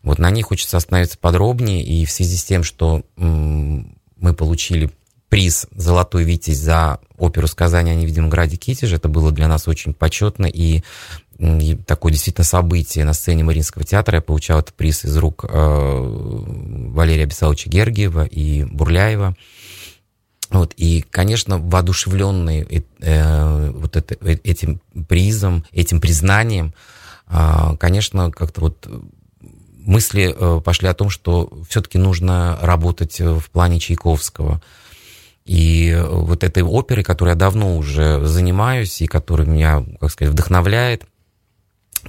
Вот 0.02 0.18
на 0.18 0.30
них 0.30 0.46
хочется 0.46 0.76
остановиться 0.76 1.16
подробнее, 1.16 1.84
и 1.84 2.04
в 2.04 2.10
связи 2.10 2.36
с 2.36 2.42
тем, 2.42 2.64
что 2.64 3.04
мы 3.16 4.34
получили 4.34 4.90
приз 5.28 5.68
«Золотой 5.70 6.24
Витязь» 6.24 6.58
за 6.58 6.98
оперу 7.16 7.46
«Сказание 7.46 7.94
о 7.94 7.96
невидимом 7.96 8.28
граде 8.28 8.56
Китеже». 8.56 8.96
Это 8.96 9.08
было 9.08 9.30
для 9.30 9.46
нас 9.46 9.68
очень 9.68 9.94
почетно 9.94 10.46
и 10.46 10.82
такое 11.86 12.12
действительно 12.12 12.44
событие 12.44 13.04
на 13.04 13.12
сцене 13.12 13.44
Мариинского 13.44 13.84
театра. 13.84 14.16
Я 14.16 14.22
получал 14.22 14.60
этот 14.60 14.74
приз 14.74 15.04
из 15.04 15.16
рук 15.16 15.44
э, 15.48 15.48
Валерия 15.48 17.26
Бесаловича 17.26 17.70
Гергиева 17.70 18.24
и 18.24 18.64
Бурляева. 18.64 19.36
Вот, 20.50 20.74
и, 20.76 21.04
конечно, 21.10 21.58
воодушевленный 21.58 22.60
э, 22.60 22.82
э, 23.00 23.70
вот 23.70 23.96
это, 23.96 24.16
э, 24.20 24.36
этим 24.44 24.80
призом, 25.08 25.64
этим 25.72 26.00
признанием, 26.00 26.74
э, 27.28 27.76
конечно, 27.80 28.30
как-то 28.30 28.60
вот 28.60 28.86
мысли 29.78 30.34
э, 30.36 30.60
пошли 30.60 30.88
о 30.88 30.94
том, 30.94 31.10
что 31.10 31.50
все-таки 31.68 31.98
нужно 31.98 32.58
работать 32.60 33.20
в 33.20 33.50
плане 33.50 33.80
Чайковского– 33.80 34.62
и 35.44 36.00
вот 36.08 36.44
этой 36.44 36.62
оперой, 36.62 37.02
которой 37.02 37.30
я 37.30 37.34
давно 37.34 37.76
уже 37.76 38.24
занимаюсь 38.24 39.00
и 39.02 39.08
которая 39.08 39.46
меня, 39.46 39.84
как 40.00 40.10
сказать, 40.12 40.32
вдохновляет, 40.32 41.04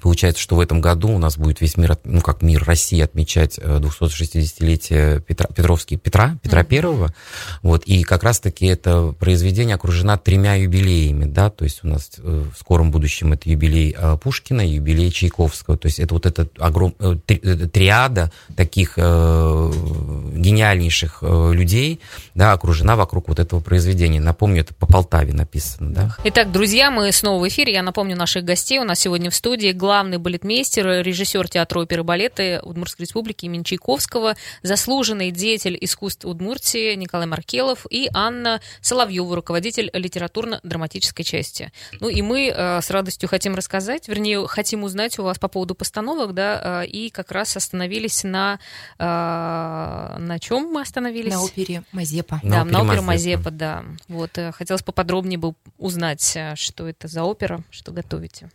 Получается, 0.02 0.42
что 0.42 0.56
в 0.56 0.60
этом 0.60 0.82
году 0.82 1.10
у 1.10 1.18
нас 1.18 1.38
будет 1.38 1.62
весь 1.62 1.78
мир, 1.78 1.98
ну 2.04 2.22
как 2.22 2.42
мир 2.42 2.64
России 2.64 3.00
отмечать 3.00 3.60
260-летие 3.60 5.18
э, 5.18 5.22
Петра, 5.22 5.48
Петровский, 5.48 5.98
Петра, 5.98 6.38
Петра 6.42 6.62
mm-hmm. 6.62 6.66
Первого. 6.66 7.14
Вот, 7.62 7.84
и 7.86 8.04
как 8.04 8.24
раз-таки 8.24 8.66
это 8.66 9.14
произведение 9.20 9.76
окружено 9.76 10.18
тремя 10.18 10.56
юбилеями, 10.56 11.26
да, 11.26 11.50
то 11.50 11.64
есть 11.64 11.84
у 11.84 11.88
нас 11.88 12.12
э, 12.18 12.44
в 12.54 12.60
скором 12.60 12.92
будущем 12.92 13.32
это 13.34 13.50
юбилей 13.50 13.96
э, 13.98 14.18
Пушкина, 14.22 14.68
юбилей 14.68 15.12
Чайковского, 15.12 15.78
то 15.78 15.88
есть 15.88 16.00
это 16.00 16.14
вот 16.14 16.26
эта 16.26 16.48
огром... 16.60 16.94
триада 16.94 18.32
таких 18.56 18.98
гениальнейших 18.98 21.22
людей, 21.22 22.00
да, 22.36 22.54
окружена 22.54 22.96
вокруг 22.96 23.28
вот 23.28 23.40
этого 23.40 23.60
произведения. 23.60 24.20
Напомню, 24.20 24.62
это 24.62 24.74
по 24.74 24.86
Полтаве 24.86 25.34
написано, 25.34 25.94
да. 25.94 26.16
Итак, 26.24 26.52
друзья, 26.52 26.92
мы 26.92 27.12
снова 27.12 27.44
в 27.44 27.48
эфире. 27.48 27.74
Я 27.74 27.84
напомню 27.84 28.16
наших 28.16 28.46
гостей. 28.46 28.80
У 28.80 28.84
нас 28.84 29.00
сегодня 29.00 29.30
в 29.30 29.36
студии 29.36 29.72
главный 29.84 30.18
балетмейстер, 30.18 31.04
режиссер 31.04 31.50
театра 31.50 31.82
оперы 31.82 32.04
и 32.04 32.06
балета 32.06 32.62
Удмуртской 32.64 33.04
республики 33.04 33.44
имени 33.48 33.64
Чайковского, 33.64 34.36
заслуженный 34.62 35.30
деятель 35.30 35.78
искусств 35.82 36.24
Удмуртии 36.24 36.96
Николай 36.96 37.28
Маркелов 37.28 37.86
и 37.90 38.10
Анна 38.14 38.62
Соловьева, 38.80 39.36
руководитель 39.36 39.90
литературно-драматической 39.94 41.26
части. 41.26 41.74
Ну 42.00 42.08
и 42.08 42.22
мы 42.22 42.48
э, 42.48 42.82
с 42.82 42.90
радостью 42.92 43.28
хотим 43.28 43.56
рассказать, 43.56 44.08
вернее, 44.08 44.48
хотим 44.48 44.86
узнать 44.86 45.20
у 45.20 45.24
вас 45.24 45.38
по 45.38 45.50
поводу 45.50 45.76
постановок, 45.76 46.34
да, 46.34 46.84
э, 46.84 46.88
и 46.88 47.10
как 47.10 47.34
раз 47.34 47.58
остановились 47.58 48.24
на... 48.24 48.60
Э, 49.00 50.16
на 50.18 50.38
чем 50.40 50.72
мы 50.72 50.80
остановились? 50.80 51.34
На 51.34 51.44
опере 51.44 51.84
Мазепа. 51.92 52.40
Да, 52.42 52.64
на, 52.64 52.72
на 52.72 52.82
опере 52.84 53.02
Мазепа, 53.02 53.52
да. 53.52 53.84
Вот, 54.08 54.40
хотелось 54.54 54.82
поподробнее 54.82 55.38
бы 55.38 55.56
узнать, 55.78 56.38
что 56.56 56.88
это 56.88 57.10
за 57.10 57.24
опера, 57.24 57.62
что 57.70 57.92
готовите. 57.92 58.50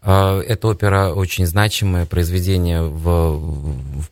А, 0.00 0.40
эта 0.40 0.68
опера 0.68 1.12
очень 1.12 1.44
значимое 1.46 2.06
произведение 2.06 2.82
в, 2.82 3.36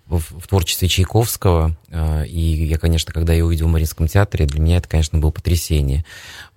в, 0.07 0.41
в 0.41 0.49
творчестве 0.49 0.89
Чайковского. 0.89 1.77
А, 1.91 2.23
и 2.25 2.65
я, 2.65 2.77
конечно, 2.79 3.13
когда 3.13 3.33
я 3.33 3.45
увидел 3.45 3.69
в 3.69 3.71
Мариинском 3.71 4.09
театре, 4.09 4.47
для 4.47 4.61
меня 4.61 4.79
это, 4.79 4.89
конечно, 4.89 5.19
было 5.19 5.31
потрясение. 5.31 6.05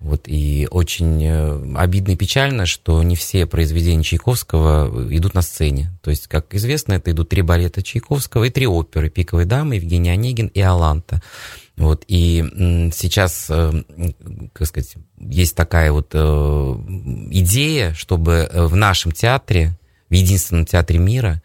Вот, 0.00 0.22
и 0.26 0.66
очень 0.70 1.22
э, 1.24 1.74
обидно 1.76 2.12
и 2.12 2.16
печально, 2.16 2.66
что 2.66 3.02
не 3.02 3.14
все 3.14 3.46
произведения 3.46 4.02
Чайковского 4.02 5.06
идут 5.14 5.34
на 5.34 5.42
сцене. 5.42 5.92
То 6.02 6.10
есть, 6.10 6.26
как 6.26 6.54
известно, 6.54 6.94
это 6.94 7.12
идут 7.12 7.28
три 7.28 7.42
балета 7.42 7.82
Чайковского 7.82 8.44
и 8.44 8.50
три 8.50 8.66
оперы 8.66 9.10
«Пиковая 9.10 9.44
дама», 9.44 9.76
«Евгений 9.76 10.10
Онегин» 10.10 10.48
и 10.48 10.60
«Аланта». 10.60 11.22
Вот, 11.80 12.04
и 12.08 12.44
сейчас, 12.92 13.46
э, 13.48 13.72
как 14.52 14.66
сказать, 14.66 14.96
есть 15.18 15.56
такая 15.56 15.90
вот 15.92 16.10
э, 16.12 16.18
идея, 17.30 17.94
чтобы 17.94 18.32
э, 18.52 18.66
в 18.66 18.76
нашем 18.76 19.12
театре, 19.12 19.78
в 20.10 20.12
единственном 20.12 20.66
театре 20.66 20.98
мира, 20.98 21.40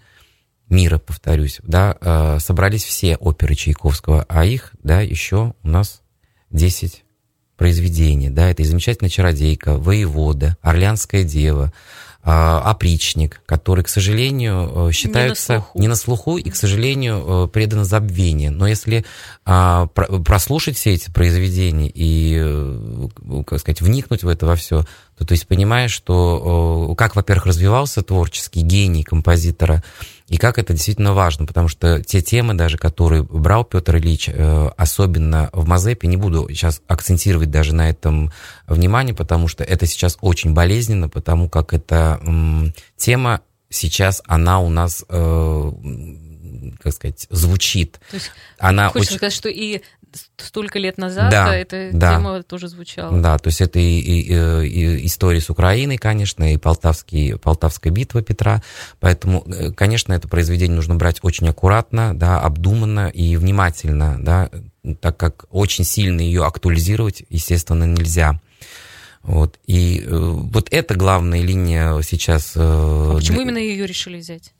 мира, 0.67 0.97
повторюсь, 0.97 1.61
да, 1.63 2.37
собрались 2.39 2.83
все 2.83 3.15
оперы 3.15 3.55
Чайковского, 3.55 4.25
а 4.27 4.43
их, 4.43 4.73
да, 4.83 4.99
еще 4.99 5.53
у 5.63 5.67
нас 5.69 6.01
10 6.49 7.05
произведений, 7.55 8.29
да, 8.29 8.49
это 8.49 8.63
и 8.63 8.65
замечательная 8.65 9.09
чародейка, 9.11 9.77
воевода, 9.77 10.57
Орлянская 10.61 11.23
дева, 11.23 11.71
опричник, 12.25 13.41
который, 13.45 13.83
к 13.83 13.87
сожалению, 13.87 14.89
э, 14.89 14.91
считаются 14.91 15.53
не 15.53 15.57
на 15.57 15.63
слуху, 15.63 15.79
не 15.79 15.87
на 15.87 15.95
слуху 15.95 16.37
и, 16.37 16.49
к 16.49 16.55
сожалению, 16.55 17.45
э, 17.45 17.47
преданы 17.47 17.83
забвению. 17.83 18.51
Но 18.51 18.67
если 18.67 19.05
а, 19.45 19.85
прослушать 19.87 20.75
все 20.75 20.93
эти 20.93 21.11
произведения 21.11 21.87
и, 21.87 22.35
э, 22.43 23.07
как 23.45 23.59
сказать, 23.59 23.81
вникнуть 23.81 24.23
в 24.23 24.27
это 24.27 24.47
во 24.47 24.55
все, 24.55 24.85
то, 25.17 25.25
то 25.25 25.33
есть 25.33 25.47
понимаешь, 25.47 25.91
что 25.91 26.95
как, 26.97 27.15
во-первых, 27.15 27.45
развивался 27.45 28.01
творческий 28.01 28.61
гений 28.61 29.03
композитора, 29.03 29.83
и 30.27 30.37
как 30.37 30.57
это 30.57 30.73
действительно 30.73 31.13
важно, 31.13 31.45
потому 31.45 31.67
что 31.67 32.01
те 32.03 32.21
темы 32.21 32.55
даже, 32.55 32.77
которые 32.77 33.23
брал 33.23 33.63
Петр 33.63 33.97
Ильич, 33.97 34.27
э, 34.27 34.69
особенно 34.75 35.49
в 35.53 35.67
Мазепе, 35.67 36.07
не 36.07 36.17
буду 36.17 36.47
сейчас 36.49 36.81
акцентировать 36.87 37.51
даже 37.51 37.75
на 37.75 37.89
этом 37.89 38.31
внимание, 38.67 39.13
потому 39.13 39.47
что 39.47 39.63
это 39.63 39.85
сейчас 39.85 40.17
очень 40.21 40.53
болезненно, 40.53 41.09
потому 41.09 41.47
как 41.47 41.73
эта 41.73 42.19
тема 42.97 43.41
сейчас, 43.69 44.23
она 44.25 44.61
у 44.61 44.69
нас 44.69 45.05
э, 45.07 45.71
как 46.79 46.93
сказать, 46.93 47.27
звучит. 47.29 47.99
То 48.09 48.15
есть, 48.15 48.31
она 48.57 48.89
хочешь 48.89 49.07
очень... 49.07 49.17
сказать, 49.17 49.33
что 49.33 49.49
и 49.49 49.81
столько 50.37 50.79
лет 50.79 50.97
назад 50.97 51.31
да, 51.31 51.55
эта 51.55 51.89
да, 51.93 52.15
тема 52.15 52.43
тоже 52.43 52.67
звучала. 52.67 53.19
Да, 53.19 53.37
то 53.37 53.47
есть 53.47 53.61
это 53.61 53.79
и, 53.79 53.99
и, 53.99 54.23
и 54.23 55.05
история 55.05 55.41
с 55.41 55.49
Украиной, 55.49 55.97
конечно, 55.97 56.53
и 56.53 56.57
Полтавский, 56.57 57.37
Полтавская 57.37 57.91
битва 57.91 58.21
Петра. 58.21 58.61
Поэтому, 58.99 59.43
э, 59.47 59.71
конечно, 59.71 60.13
это 60.13 60.27
произведение 60.27 60.75
нужно 60.75 60.95
брать 60.95 61.19
очень 61.21 61.49
аккуратно, 61.49 62.17
да, 62.17 62.39
обдуманно 62.39 63.09
и 63.09 63.35
внимательно, 63.37 64.17
да, 64.19 64.49
так 65.01 65.17
как 65.17 65.45
очень 65.49 65.83
сильно 65.83 66.21
ее 66.21 66.45
актуализировать, 66.45 67.23
естественно, 67.29 67.85
нельзя. 67.85 68.39
Вот. 69.23 69.59
И 69.65 70.03
э, 70.05 70.09
вот 70.09 70.67
это 70.71 70.95
главная 70.95 71.41
линия 71.41 71.99
сейчас. 72.01 72.53
Э, 72.55 72.59
а 72.59 73.15
почему 73.15 73.41
именно 73.41 73.57
ее 73.57 73.87
решили 73.87 74.17
взять? 74.17 74.53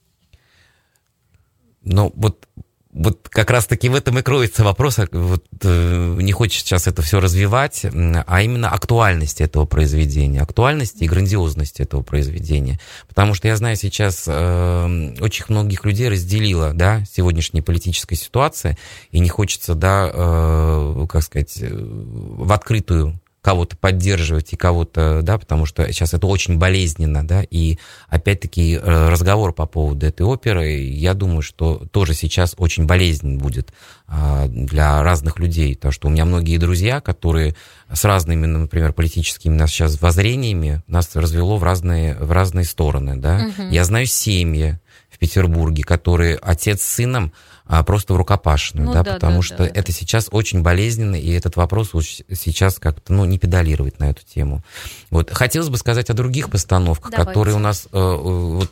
Ну, 1.83 2.11
вот 2.15 2.47
вот 2.95 3.27
как 3.29 3.51
раз-таки 3.51 3.89
в 3.89 3.95
этом 3.95 4.17
и 4.19 4.21
кроется 4.21 4.63
вопрос, 4.63 4.99
а 4.99 5.07
вот, 5.11 5.43
э, 5.63 6.15
не 6.17 6.31
хочется 6.31 6.65
сейчас 6.65 6.87
это 6.87 7.01
все 7.01 7.19
развивать, 7.19 7.85
а 7.85 8.41
именно 8.41 8.69
актуальности 8.69 9.43
этого 9.43 9.65
произведения, 9.65 10.41
актуальности 10.41 11.03
и 11.03 11.07
грандиозности 11.07 11.81
этого 11.81 12.03
произведения. 12.03 12.79
Потому 13.09 13.33
что 13.33 13.49
я 13.49 13.57
знаю, 13.57 13.75
сейчас 13.75 14.23
э, 14.27 15.13
очень 15.19 15.45
многих 15.49 15.83
людей 15.83 16.07
разделила 16.07 16.73
да, 16.73 17.03
сегодняшняя 17.11 17.61
политическая 17.61 18.15
ситуация, 18.15 18.77
и 19.11 19.19
не 19.19 19.29
хочется, 19.29 19.75
да, 19.75 20.09
э, 20.13 21.05
как 21.09 21.21
сказать, 21.21 21.57
э, 21.59 21.69
в 21.69 22.51
открытую 22.53 23.19
кого-то 23.45 23.77
поддерживать 23.77 24.53
и 24.53 24.55
кого-то, 24.55 25.21
да, 25.21 25.37
потому 25.37 25.67
что 25.67 25.85
сейчас 25.93 26.15
это 26.15 26.25
очень 26.25 26.57
болезненно, 26.57 27.27
да, 27.27 27.43
и 27.47 27.77
опять-таки 28.09 28.73
э, 28.73 29.09
разговор 29.09 29.53
по 29.53 29.67
поводу 29.67 30.03
этой 30.07 30.23
оперы, 30.23 30.79
я 30.79 31.13
думаю, 31.13 31.43
что 31.43 31.85
тоже 31.91 32.15
сейчас 32.15 32.55
очень 32.57 32.87
болезнен 32.87 33.37
будет 33.37 33.71
а, 34.07 34.47
для 34.47 35.03
разных 35.03 35.37
людей, 35.37 35.75
потому 35.75 35.91
что 35.91 36.07
у 36.07 36.09
меня 36.09 36.25
многие 36.25 36.57
друзья, 36.57 37.01
которые 37.01 37.55
с 37.93 38.03
разными, 38.03 38.47
например, 38.47 38.93
политическими 38.93 39.53
нас 39.55 39.69
сейчас 39.69 40.01
воззрениями, 40.01 40.81
нас 40.87 41.15
развело 41.15 41.57
в 41.57 41.63
разные, 41.63 42.15
в 42.15 42.31
разные 42.31 42.65
стороны, 42.65 43.15
да. 43.15 43.51
Угу. 43.59 43.67
Я 43.69 43.83
знаю 43.83 44.07
семьи 44.07 44.79
в 45.11 45.19
Петербурге, 45.19 45.83
которые 45.83 46.39
отец 46.41 46.81
с 46.81 46.95
сыном 46.95 47.31
а 47.67 47.83
просто 47.83 48.13
в 48.13 48.17
рукопашную, 48.17 48.85
ну, 48.87 48.93
да, 48.93 49.03
да, 49.03 49.13
потому 49.15 49.37
да, 49.37 49.41
что 49.41 49.57
да, 49.57 49.67
это 49.67 49.87
да. 49.87 49.93
сейчас 49.93 50.27
очень 50.31 50.61
болезненно, 50.61 51.15
и 51.15 51.31
этот 51.31 51.55
вопрос 51.55 51.91
сейчас 51.91 52.79
как-то, 52.79 53.11
ну, 53.11 53.25
не 53.25 53.39
педалировать 53.39 53.99
на 53.99 54.09
эту 54.11 54.23
тему. 54.23 54.63
Вот. 55.09 55.31
Хотелось 55.31 55.69
бы 55.69 55.77
сказать 55.77 56.09
о 56.09 56.13
других 56.13 56.51
постановках, 56.51 57.11
Давайте. 57.11 57.29
которые 57.29 57.55
у 57.55 57.59
нас, 57.59 57.87
э, 57.91 57.97
вот, 57.97 58.71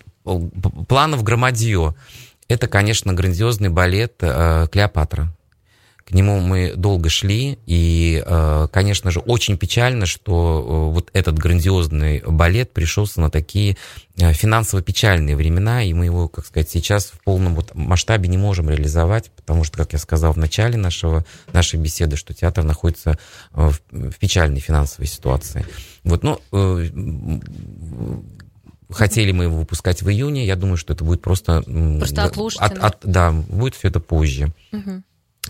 планов 0.87 1.23
громадье. 1.23 1.95
Это, 2.47 2.67
конечно, 2.67 3.13
грандиозный 3.13 3.69
балет 3.69 4.15
э, 4.21 4.67
«Клеопатра». 4.71 5.33
К 6.05 6.11
нему 6.13 6.41
мы 6.41 6.73
долго 6.75 7.09
шли, 7.09 7.57
и, 7.65 8.21
э, 8.25 8.67
конечно 8.73 9.09
же, 9.09 9.19
очень 9.19 9.57
печально, 9.57 10.05
что 10.05 10.89
э, 10.91 10.93
вот 10.93 11.09
этот 11.13 11.39
грандиозный 11.39 12.21
балет 12.27 12.73
пришелся 12.73 13.21
на 13.21 13.29
такие 13.29 13.77
э, 14.17 14.33
финансово-печальные 14.33 15.37
времена, 15.37 15.81
и 15.81 15.93
мы 15.93 16.05
его, 16.05 16.27
как 16.27 16.45
сказать, 16.45 16.69
сейчас 16.69 17.05
в 17.05 17.23
полном 17.23 17.55
вот 17.55 17.73
масштабе 17.73 18.27
не 18.27 18.37
можем 18.37 18.69
реализовать, 18.69 19.31
потому 19.31 19.63
что, 19.63 19.77
как 19.77 19.93
я 19.93 19.99
сказал 19.99 20.33
в 20.33 20.37
начале 20.37 20.77
нашего, 20.77 21.23
нашей 21.53 21.79
беседы, 21.79 22.17
что 22.17 22.33
театр 22.33 22.65
находится 22.65 23.17
в, 23.51 23.79
в 23.91 24.17
печальной 24.19 24.59
финансовой 24.59 25.07
ситуации. 25.07 25.65
Вот, 26.03 26.21
ну, 26.23 26.41
хотели 28.89 29.31
мы 29.31 29.45
его 29.45 29.57
выпускать 29.57 30.01
в 30.01 30.09
июне, 30.09 30.45
я 30.45 30.57
думаю, 30.57 30.75
что 30.75 30.91
это 30.91 31.05
будет 31.05 31.21
просто... 31.21 31.63
Просто 31.63 32.23
отложите. 32.23 32.61
От, 32.61 32.77
от, 32.77 32.97
да, 33.03 33.31
будет 33.31 33.75
все 33.75 33.87
это 33.87 34.01
позже. 34.01 34.51
Угу. 34.73 35.03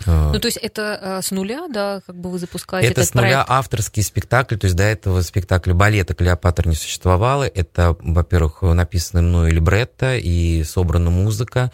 Ну, 0.06 0.38
то 0.40 0.46
есть 0.46 0.58
это 0.58 0.98
э, 1.00 1.22
с 1.22 1.30
нуля, 1.30 1.68
да, 1.68 2.00
как 2.06 2.16
бы 2.16 2.30
вы 2.30 2.38
запускаете 2.38 2.88
Это 2.88 3.02
этот 3.02 3.10
с 3.12 3.14
нуля 3.14 3.44
проект? 3.44 3.50
авторский 3.50 4.02
спектакль, 4.02 4.56
то 4.56 4.66
есть 4.66 4.76
до 4.76 4.82
этого 4.82 5.22
спектакля 5.22 5.72
балета 5.72 6.14
«Клеопатра» 6.14 6.68
не 6.68 6.74
существовало. 6.74 7.44
Это, 7.44 7.96
во-первых, 8.00 8.62
написано 8.62 9.22
мною 9.22 9.52
либретто 9.52 10.16
и 10.16 10.64
собрана 10.64 11.10
музыка 11.10 11.70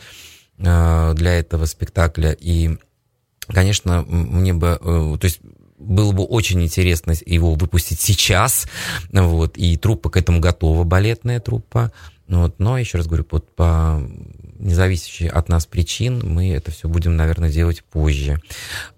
э, 0.58 1.12
для 1.14 1.38
этого 1.38 1.64
спектакля. 1.64 2.36
И, 2.38 2.76
конечно, 3.46 4.02
мне 4.06 4.52
бы... 4.52 4.78
э, 4.80 5.16
То 5.18 5.24
есть 5.24 5.40
было 5.78 6.12
бы 6.12 6.24
очень 6.24 6.62
интересно 6.62 7.14
его 7.24 7.54
выпустить 7.54 8.00
сейчас, 8.00 8.66
вот, 9.10 9.56
и 9.56 9.78
труппа 9.78 10.10
к 10.10 10.18
этому 10.18 10.38
готова, 10.40 10.84
балетная 10.84 11.40
труппа, 11.40 11.90
вот, 12.38 12.54
но, 12.58 12.78
еще 12.78 12.99
раз 12.99 13.06
говорю, 13.06 13.26
вот 13.30 13.54
по 13.54 14.02
независящей 14.58 15.28
от 15.28 15.49
нас 15.49 15.66
причин 15.66 16.20
мы 16.22 16.52
это 16.52 16.70
все 16.70 16.88
будем, 16.88 17.16
наверное, 17.16 17.50
делать 17.50 17.82
позже. 17.82 18.40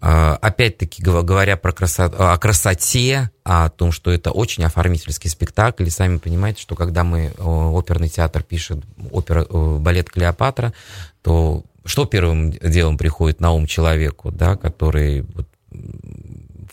А, 0.01 0.37
Опять-таки, 0.37 1.03
говоря 1.03 1.57
про 1.57 1.73
красоту, 1.73 2.17
о 2.19 2.37
красоте, 2.37 3.31
о 3.45 3.71
том, 3.71 3.93
что 3.93 4.11
это 4.11 4.33
очень 4.33 4.65
оформительский 4.65 5.31
спектакль, 5.31 5.87
и 5.87 5.91
сами 5.91 6.19
понимаете, 6.19 6.61
что 6.61 6.75
когда 6.75 7.05
мы, 7.05 7.33
оперный 7.39 8.09
театр 8.09 8.43
пишет 8.43 8.85
опера, 9.11 9.45
балет 9.45 10.11
«Клеопатра», 10.11 10.73
то 11.23 11.65
что 11.85 12.05
первым 12.05 12.51
делом 12.51 12.99
приходит 12.99 13.41
на 13.41 13.53
ум 13.53 13.67
человеку, 13.67 14.31
да, 14.31 14.57
который 14.57 15.23
вот, 15.23 15.49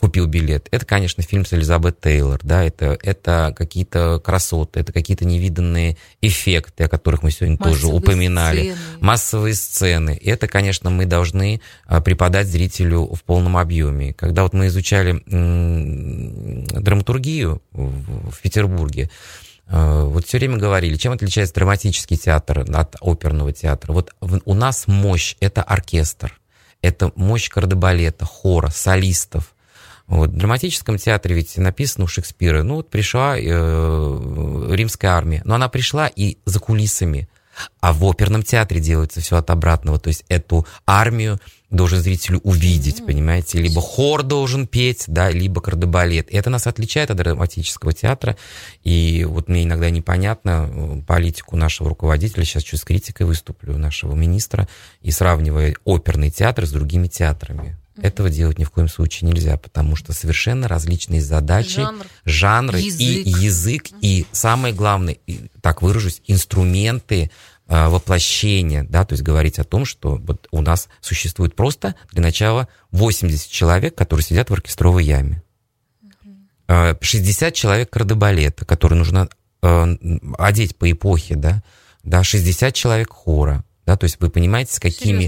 купил 0.00 0.26
билет. 0.26 0.66
Это, 0.70 0.86
конечно, 0.86 1.22
фильм 1.22 1.44
с 1.44 1.52
Элизабет 1.52 2.00
Тейлор, 2.00 2.40
да, 2.42 2.64
это, 2.64 2.98
это 3.02 3.54
какие-то 3.56 4.18
красоты, 4.18 4.80
это 4.80 4.92
какие-то 4.92 5.26
невиданные 5.26 5.98
эффекты, 6.22 6.84
о 6.84 6.88
которых 6.88 7.22
мы 7.22 7.30
сегодня 7.30 7.58
тоже 7.58 7.86
Массовые 7.86 7.98
упоминали. 7.98 8.60
сцены. 8.60 8.76
Массовые 9.00 9.54
сцены. 9.54 10.16
И 10.20 10.30
это, 10.30 10.48
конечно, 10.48 10.88
мы 10.88 11.04
должны 11.04 11.60
а, 11.86 12.00
преподать 12.00 12.46
зрителю 12.46 13.14
в 13.14 13.22
полном 13.24 13.58
объеме. 13.58 14.14
Когда 14.14 14.42
вот 14.42 14.54
мы 14.54 14.68
изучали 14.68 15.22
драматургию 16.80 17.62
в, 17.72 18.40
Петербурге, 18.42 19.10
а, 19.66 20.04
вот 20.04 20.26
все 20.26 20.38
время 20.38 20.56
говорили, 20.56 20.96
чем 20.96 21.12
отличается 21.12 21.54
драматический 21.54 22.16
театр 22.16 22.64
от 22.72 22.96
оперного 23.00 23.52
театра. 23.52 23.92
Вот 23.92 24.14
у 24.20 24.54
нас 24.54 24.86
мощь— 24.86 25.36
это 25.40 25.62
оркестр, 25.62 26.40
это 26.80 27.12
мощь 27.16 27.50
кардебалета, 27.50 28.24
хора, 28.24 28.70
солистов. 28.70 29.54
Вот. 30.10 30.30
В 30.30 30.36
драматическом 30.36 30.98
театре 30.98 31.36
ведь 31.36 31.56
написано 31.56 32.04
у 32.04 32.08
Шекспира, 32.08 32.64
ну 32.64 32.74
вот 32.74 32.90
пришла 32.90 33.38
э, 33.38 34.66
римская 34.72 35.12
армия, 35.12 35.40
но 35.44 35.54
она 35.54 35.68
пришла 35.68 36.08
и 36.08 36.36
за 36.44 36.58
кулисами, 36.58 37.28
а 37.80 37.92
в 37.92 38.04
оперном 38.04 38.42
театре 38.42 38.80
делается 38.80 39.20
все 39.20 39.36
от 39.36 39.50
обратного, 39.50 40.00
то 40.00 40.08
есть 40.08 40.24
эту 40.28 40.66
армию 40.84 41.38
должен 41.70 42.00
зрителю 42.00 42.40
увидеть, 42.42 43.06
понимаете, 43.06 43.58
либо 43.58 43.80
хор 43.80 44.24
должен 44.24 44.66
петь, 44.66 45.04
да, 45.06 45.30
либо 45.30 45.60
кардебалет. 45.60 46.28
И 46.28 46.36
это 46.36 46.50
нас 46.50 46.66
отличает 46.66 47.12
от 47.12 47.16
драматического 47.16 47.92
театра, 47.92 48.36
и 48.82 49.24
вот 49.24 49.48
мне 49.48 49.62
иногда 49.62 49.90
непонятно 49.90 50.68
э, 50.68 51.02
политику 51.06 51.56
нашего 51.56 51.88
руководителя, 51.88 52.44
сейчас 52.44 52.64
чуть 52.64 52.80
с 52.80 52.84
критикой 52.84 53.26
выступлю, 53.26 53.78
нашего 53.78 54.16
министра, 54.16 54.66
и 55.02 55.12
сравнивая 55.12 55.76
оперный 55.84 56.32
театр 56.32 56.66
с 56.66 56.72
другими 56.72 57.06
театрами. 57.06 57.79
Этого 58.02 58.30
делать 58.30 58.58
ни 58.58 58.64
в 58.64 58.70
коем 58.70 58.88
случае 58.88 59.30
нельзя, 59.30 59.56
потому 59.56 59.96
что 59.96 60.12
совершенно 60.12 60.68
различные 60.68 61.20
задачи, 61.20 61.80
Жанр. 61.80 62.06
жанры 62.24 62.78
Язык. 62.78 63.00
и 63.00 63.30
язык, 63.30 63.84
и 64.00 64.26
самое 64.32 64.74
главное, 64.74 65.16
и, 65.26 65.50
так 65.60 65.82
выражусь, 65.82 66.22
инструменты 66.26 67.30
э, 67.68 67.88
воплощения, 67.88 68.84
да, 68.84 69.04
то 69.04 69.12
есть 69.12 69.22
говорить 69.22 69.58
о 69.58 69.64
том, 69.64 69.84
что 69.84 70.16
вот 70.16 70.48
у 70.50 70.60
нас 70.62 70.88
существует 71.00 71.54
просто 71.54 71.94
для 72.12 72.22
начала 72.22 72.68
80 72.90 73.50
человек, 73.50 73.94
которые 73.94 74.24
сидят 74.24 74.50
в 74.50 74.54
оркестровой 74.54 75.04
яме. 75.04 75.42
Э, 76.68 76.94
60 77.00 77.52
человек 77.52 77.90
кардебалета, 77.90 78.64
которые 78.64 78.98
нужно 78.98 79.28
э, 79.62 79.96
одеть 80.38 80.76
по 80.76 80.90
эпохе, 80.90 81.34
да, 81.34 81.62
да, 82.02 82.22
60 82.22 82.72
человек 82.74 83.12
хора, 83.12 83.64
да, 83.90 83.96
то 83.96 84.04
есть 84.04 84.18
вы 84.20 84.30
понимаете, 84.30 84.72
с 84.72 84.78
какими 84.78 85.26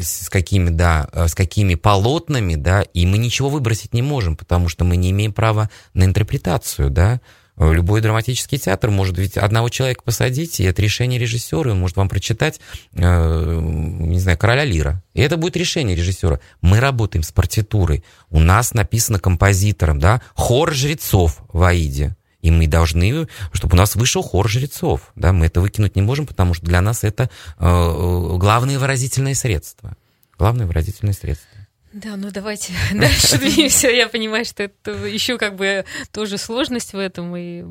с 0.00 0.30
какими, 0.30 0.70
да, 0.70 1.08
э, 1.12 1.26
с 1.26 1.34
какими 1.34 1.74
полотнами, 1.74 2.54
да, 2.54 2.82
и 2.82 3.06
мы 3.06 3.18
ничего 3.18 3.48
выбросить 3.48 3.92
не 3.92 4.02
можем, 4.02 4.36
потому 4.36 4.68
что 4.68 4.84
мы 4.84 4.96
не 4.96 5.10
имеем 5.10 5.32
права 5.32 5.68
на 5.94 6.04
интерпретацию, 6.04 6.90
да. 6.90 7.20
Э, 7.56 7.72
Любой 7.72 8.02
драматический 8.02 8.58
театр 8.58 8.90
может 8.90 9.18
ведь 9.18 9.36
одного 9.36 9.68
человека 9.68 10.02
посадить, 10.04 10.60
и 10.60 10.62
это 10.62 10.80
решение 10.80 11.18
режиссера, 11.18 11.72
он 11.72 11.80
может 11.80 11.96
вам 11.96 12.08
прочитать, 12.08 12.60
э, 12.92 13.60
не 13.60 14.20
знаю, 14.20 14.38
«Короля 14.38 14.64
Лира». 14.64 15.02
И 15.12 15.20
это 15.20 15.36
будет 15.36 15.56
решение 15.56 15.96
режиссера. 15.96 16.38
Мы 16.60 16.78
работаем 16.78 17.24
с 17.24 17.32
партитурой. 17.32 18.04
У 18.30 18.38
нас 18.38 18.74
написано 18.74 19.18
композитором, 19.18 19.98
да, 19.98 20.22
хор 20.34 20.72
жрецов 20.72 21.42
в 21.52 21.64
Аиде. 21.64 22.14
И 22.44 22.50
мы 22.50 22.66
должны, 22.66 23.26
чтобы 23.52 23.74
у 23.74 23.78
нас 23.78 23.96
вышел 23.96 24.22
хор 24.22 24.50
жрецов. 24.50 25.12
Да? 25.16 25.32
Мы 25.32 25.46
это 25.46 25.62
выкинуть 25.62 25.96
не 25.96 26.02
можем, 26.02 26.26
потому 26.26 26.52
что 26.52 26.66
для 26.66 26.82
нас 26.82 27.02
это 27.02 27.30
э, 27.58 28.36
главные 28.36 28.78
выразительные 28.78 29.34
средства. 29.34 29.96
Главное 30.36 30.66
выразительное 30.66 31.14
средство. 31.14 31.66
Да, 31.94 32.16
ну 32.16 32.30
давайте 32.30 32.74
дальше 32.92 33.38
двинемся. 33.40 33.88
Я 33.88 34.08
понимаю, 34.08 34.44
что 34.44 34.64
это 34.64 34.90
еще 34.90 35.38
как 35.38 35.56
бы 35.56 35.86
тоже 36.12 36.36
сложность 36.36 36.92
в 36.92 36.98
этом, 36.98 37.34
и 37.34 37.64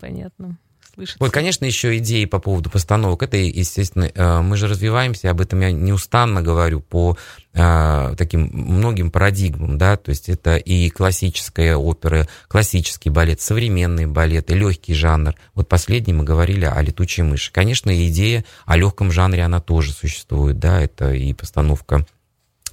понятно. 0.00 0.56
Слышится. 0.96 1.18
Вот, 1.20 1.30
конечно, 1.30 1.66
еще 1.66 1.98
идеи 1.98 2.24
по 2.24 2.38
поводу 2.38 2.70
постановок. 2.70 3.22
Это, 3.22 3.36
естественно, 3.36 4.10
э, 4.14 4.40
мы 4.40 4.56
же 4.56 4.66
развиваемся, 4.66 5.30
об 5.30 5.42
этом 5.42 5.60
я 5.60 5.70
неустанно 5.70 6.40
говорю, 6.40 6.80
по 6.80 7.18
э, 7.52 8.14
таким 8.16 8.48
многим 8.50 9.10
парадигмам, 9.10 9.76
да, 9.76 9.98
то 9.98 10.08
есть 10.08 10.30
это 10.30 10.56
и 10.56 10.88
классическая 10.88 11.76
опера, 11.76 12.26
классический 12.48 13.10
балет, 13.10 13.42
современный 13.42 14.06
балет, 14.06 14.50
и 14.50 14.54
легкий 14.54 14.94
жанр. 14.94 15.34
Вот 15.54 15.68
последний 15.68 16.14
мы 16.14 16.24
говорили 16.24 16.64
о 16.64 16.80
летучей 16.80 17.24
мыши. 17.24 17.52
Конечно, 17.52 17.90
идея 18.08 18.46
о 18.64 18.78
легком 18.78 19.12
жанре, 19.12 19.42
она 19.42 19.60
тоже 19.60 19.92
существует, 19.92 20.58
да, 20.58 20.80
это 20.80 21.12
и 21.12 21.34
постановка 21.34 22.06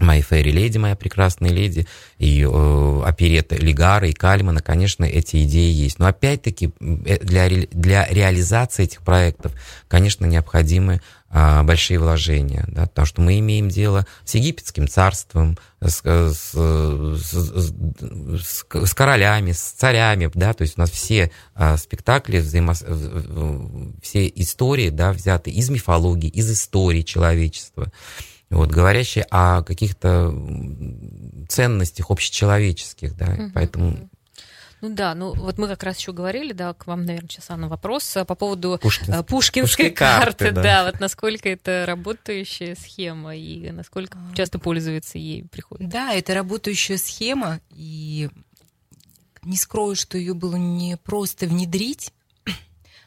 My 0.03 0.25
Fairy 0.27 0.51
Lady, 0.53 0.77
моя 0.79 0.95
прекрасная 0.95 1.49
леди, 1.51 1.87
и 2.17 2.43
э, 2.43 3.01
оперета 3.05 3.55
Лигара 3.55 4.07
и 4.07 4.13
Кальмана, 4.13 4.61
конечно, 4.61 5.05
эти 5.05 5.43
идеи 5.43 5.71
есть. 5.71 5.99
Но 5.99 6.07
опять-таки 6.07 6.71
э, 6.79 7.19
для, 7.19 7.49
для 7.71 8.07
реализации 8.07 8.83
этих 8.83 9.01
проектов, 9.01 9.53
конечно, 9.87 10.25
необходимы 10.25 11.01
а, 11.35 11.63
большие 11.63 11.97
вложения, 11.97 12.63
да, 12.67 12.83
потому 12.85 13.07
что 13.07 13.21
мы 13.21 13.39
имеем 13.39 13.67
дело 13.67 14.05
с 14.23 14.35
египетским 14.35 14.87
царством, 14.87 15.57
с, 15.81 16.01
э, 16.03 16.31
с, 16.31 16.51
э, 16.53 17.15
с- 17.17 17.73
с- 18.45 18.87
с 18.87 18.93
королями, 18.93 19.51
с 19.51 19.59
царями, 19.71 20.29
да, 20.35 20.53
то 20.53 20.61
есть 20.61 20.77
у 20.77 20.81
нас 20.81 20.91
все 20.91 21.31
а, 21.55 21.77
спектакли, 21.77 22.37
взаимо... 22.37 22.73
все 24.03 24.27
истории, 24.27 24.89
да, 24.89 25.11
взяты 25.11 25.49
из 25.49 25.71
мифологии, 25.71 26.29
из 26.29 26.51
истории 26.51 27.01
человечества 27.01 27.91
вот, 28.53 28.69
говорящие 28.69 29.25
о 29.29 29.63
каких-то 29.63 30.33
ценностях 31.49 32.11
общечеловеческих, 32.11 33.15
да, 33.15 33.25
Мгм, 33.25 33.51
поэтому. 33.53 34.09
Ну 34.81 34.89
да, 34.89 35.15
ну 35.15 35.33
вот 35.33 35.57
мы 35.57 35.67
как 35.67 35.83
раз 35.83 35.97
еще 35.97 36.11
говорили, 36.11 36.51
да, 36.51 36.73
к 36.73 36.87
вам, 36.87 37.05
наверное, 37.05 37.29
сейчас, 37.29 37.49
Анна, 37.49 37.69
вопрос 37.69 38.17
э, 38.17 38.25
по 38.25 38.35
поводу 38.35 38.73
э, 38.73 38.77
пушкинской 38.77 39.23
Пушкинской 39.23 39.89
карты, 39.91 40.45
карты, 40.45 40.51
да. 40.51 40.61
да. 40.61 40.85
вот 40.85 40.99
насколько 40.99 41.47
это 41.47 41.85
работающая 41.87 42.75
схема 42.75 43.33
и 43.33 43.71
насколько 43.71 44.17
часто 44.35 44.59
пользуется 44.59 45.17
ей 45.17 45.45
приходит. 45.45 45.87
Да, 45.87 46.13
это 46.13 46.33
работающая 46.33 46.97
схема, 46.97 47.61
и 47.69 48.29
не 49.41 49.57
скрою, 49.57 49.95
что 49.95 50.17
ее 50.17 50.33
было 50.33 50.55
не 50.55 50.97
просто 50.97 51.45
внедрить. 51.47 52.11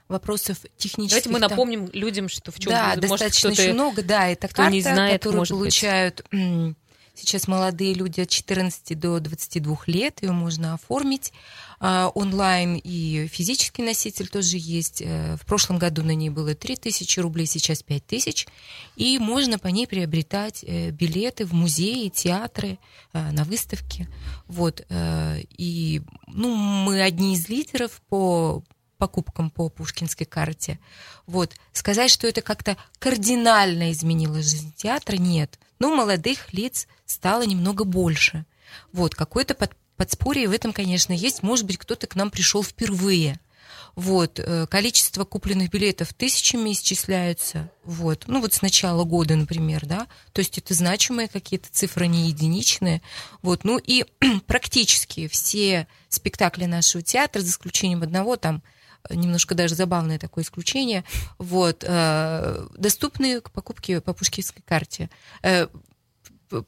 Вопросов 0.08 0.58
технических. 0.76 1.24
Давайте 1.24 1.28
мы 1.30 1.40
там- 1.40 1.50
напомним 1.50 1.90
людям, 1.92 2.28
что 2.28 2.52
в 2.52 2.58
чем 2.58 2.72
Да, 2.72 2.86
может 2.88 3.00
достаточно 3.00 3.48
еще 3.48 3.72
много, 3.72 4.02
да, 4.02 4.28
это 4.28 4.48
карта, 4.48 4.70
не 4.72 4.80
знает, 4.80 5.20
которую 5.20 5.40
может 5.40 5.52
быть. 5.54 5.60
получают 5.60 6.24
м, 6.30 6.76
сейчас 7.14 7.48
молодые 7.48 7.94
люди 7.94 8.20
от 8.20 8.28
14 8.28 8.94
до 8.94 9.18
22 9.20 9.86
лет, 9.86 10.22
ее 10.22 10.32
можно 10.32 10.74
оформить 10.74 11.32
а, 11.78 12.08
онлайн, 12.14 12.80
и 12.82 13.26
физический 13.28 13.82
носитель 13.82 14.28
тоже 14.28 14.56
есть. 14.58 15.02
Э, 15.02 15.36
В 15.36 15.44
прошлом 15.44 15.78
году 15.78 16.02
на 16.02 16.12
ней 16.12 16.30
было 16.30 16.54
3000 16.54 17.20
рублей, 17.20 17.44
сейчас 17.46 17.82
5000, 17.82 18.46
и 18.96 19.18
можно 19.18 19.58
по 19.58 19.66
ней 19.66 19.86
приобретать 19.86 20.64
э, 20.66 20.90
билеты 20.90 21.44
в 21.44 21.52
музеи, 21.52 22.08
театры, 22.08 22.78
э, 23.12 23.30
на 23.32 23.44
выставки. 23.44 24.08
Вот. 24.46 24.86
И 25.58 26.00
ну, 26.28 26.54
мы 26.54 27.02
одни 27.02 27.34
из 27.34 27.48
лидеров 27.50 28.00
по 28.08 28.62
покупкам 28.96 29.50
по 29.50 29.68
пушкинской 29.68 30.26
карте. 30.26 30.78
Вот. 31.26 31.54
Сказать, 31.72 32.10
что 32.10 32.26
это 32.26 32.42
как-то 32.42 32.76
кардинально 32.98 33.92
изменило 33.92 34.36
жизнь 34.42 34.72
театра, 34.76 35.16
нет. 35.16 35.58
Но 35.78 35.94
молодых 35.94 36.52
лиц 36.52 36.86
стало 37.04 37.42
немного 37.42 37.84
больше. 37.84 38.46
Вот. 38.92 39.14
Какое-то 39.14 39.54
под, 39.54 39.72
подспорье 39.96 40.48
в 40.48 40.52
этом, 40.52 40.72
конечно, 40.72 41.12
есть. 41.12 41.42
Может 41.42 41.66
быть, 41.66 41.78
кто-то 41.78 42.06
к 42.06 42.16
нам 42.16 42.30
пришел 42.30 42.62
впервые. 42.62 43.40
Вот, 43.96 44.38
э, 44.38 44.66
количество 44.66 45.24
купленных 45.24 45.70
билетов 45.70 46.12
тысячами 46.12 46.72
исчисляются. 46.72 47.70
Вот, 47.82 48.24
ну 48.26 48.42
вот 48.42 48.52
с 48.52 48.60
начала 48.60 49.04
года, 49.04 49.36
например, 49.36 49.86
да. 49.86 50.06
То 50.32 50.40
есть 50.40 50.58
это 50.58 50.74
значимые 50.74 51.28
какие-то 51.28 51.68
цифры, 51.72 52.06
не 52.06 52.28
единичные. 52.28 53.00
Вот, 53.40 53.64
ну 53.64 53.78
и 53.78 54.04
практически 54.46 55.28
все 55.28 55.88
спектакли 56.10 56.66
нашего 56.66 57.02
театра, 57.02 57.40
за 57.40 57.48
исключением 57.48 58.02
одного, 58.02 58.36
там 58.36 58.62
немножко 59.10 59.54
даже 59.54 59.74
забавное 59.74 60.18
такое 60.18 60.44
исключение, 60.44 61.04
вот, 61.38 61.84
э, 61.86 62.66
доступны 62.76 63.40
к 63.40 63.50
покупке 63.50 64.00
по 64.00 64.12
пушкинской 64.12 64.62
карте. 64.66 65.10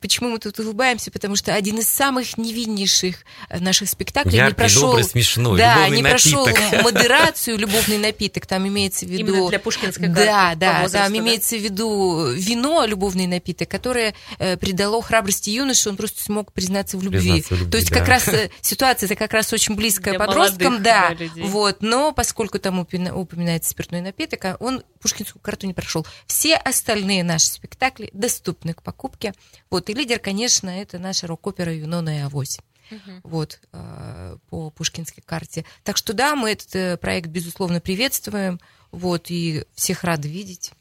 Почему 0.00 0.30
мы 0.30 0.38
тут 0.38 0.58
улыбаемся? 0.58 1.10
Потому 1.10 1.36
что 1.36 1.54
один 1.54 1.78
из 1.78 1.88
самых 1.88 2.36
невиннейших 2.36 3.16
э, 3.48 3.60
наших 3.60 3.88
спектаклей 3.88 4.36
Яркий, 4.36 4.50
не 4.50 4.56
прошел, 4.56 4.86
добрый, 4.88 5.04
смешной, 5.04 5.58
да, 5.58 5.88
не 5.88 6.02
прошел 6.02 6.46
напиток. 6.46 6.82
модерацию, 6.82 7.58
любовный 7.58 7.98
напиток. 7.98 8.46
Там 8.46 8.66
имеется 8.66 9.06
в 9.06 9.08
виду, 9.08 9.32
Именно 9.32 9.48
для 9.50 9.58
пушкинской 9.60 10.08
да, 10.08 10.54
да, 10.56 10.82
возрасту, 10.82 10.98
там 10.98 11.12
да? 11.12 11.18
имеется 11.18 11.56
в 11.56 11.60
виду 11.60 12.32
вино, 12.32 12.84
любовный 12.86 13.26
напиток, 13.26 13.68
которое 13.68 14.14
э, 14.38 14.56
придало 14.56 15.00
храбрости 15.02 15.50
юноше, 15.50 15.88
он 15.88 15.96
просто 15.96 16.22
смог 16.22 16.52
признаться 16.52 16.98
в 16.98 17.02
любви. 17.02 17.20
Признаться 17.20 17.54
в 17.54 17.58
любви, 17.58 17.70
То 17.70 17.78
есть 17.78 17.90
да. 17.90 17.98
как 17.98 18.08
раз 18.08 18.28
э, 18.28 18.50
ситуация 18.60 19.06
это 19.06 19.14
как 19.16 19.32
раз 19.32 19.52
очень 19.52 19.74
близкая 19.76 20.14
Для 20.14 20.26
подросткам, 20.26 20.72
молодых, 20.72 20.82
да, 20.82 21.10
людей. 21.10 21.44
вот. 21.44 21.78
Но 21.80 22.12
поскольку 22.12 22.58
там 22.58 22.80
упоминается 22.80 23.70
спиртной 23.70 24.00
напиток, 24.00 24.44
а 24.44 24.56
он 24.60 24.82
пушкинскую 25.00 25.40
карту 25.40 25.66
не 25.66 25.74
прошел. 25.74 26.06
Все 26.26 26.56
остальные 26.56 27.24
наши 27.24 27.46
спектакли 27.46 28.10
доступны 28.12 28.74
к 28.74 28.82
покупке. 28.82 29.32
Вот 29.70 29.77
и 29.86 29.94
лидер, 29.94 30.18
конечно, 30.18 30.70
это 30.70 30.98
наша 30.98 31.26
рок-опера 31.26 31.74
«Юнона 31.74 32.18
и 32.18 32.20
Авось». 32.20 32.58
Вот, 33.22 33.60
э, 33.72 34.36
по 34.48 34.70
пушкинской 34.70 35.22
карте. 35.24 35.66
Так 35.84 35.98
что 35.98 36.14
да, 36.14 36.34
мы 36.34 36.52
этот 36.52 36.74
э, 36.74 36.96
проект, 36.96 37.28
безусловно, 37.28 37.80
приветствуем. 37.80 38.60
Вот, 38.90 39.30
и 39.30 39.64
всех 39.74 40.04
рады 40.04 40.28
видеть. 40.28 40.72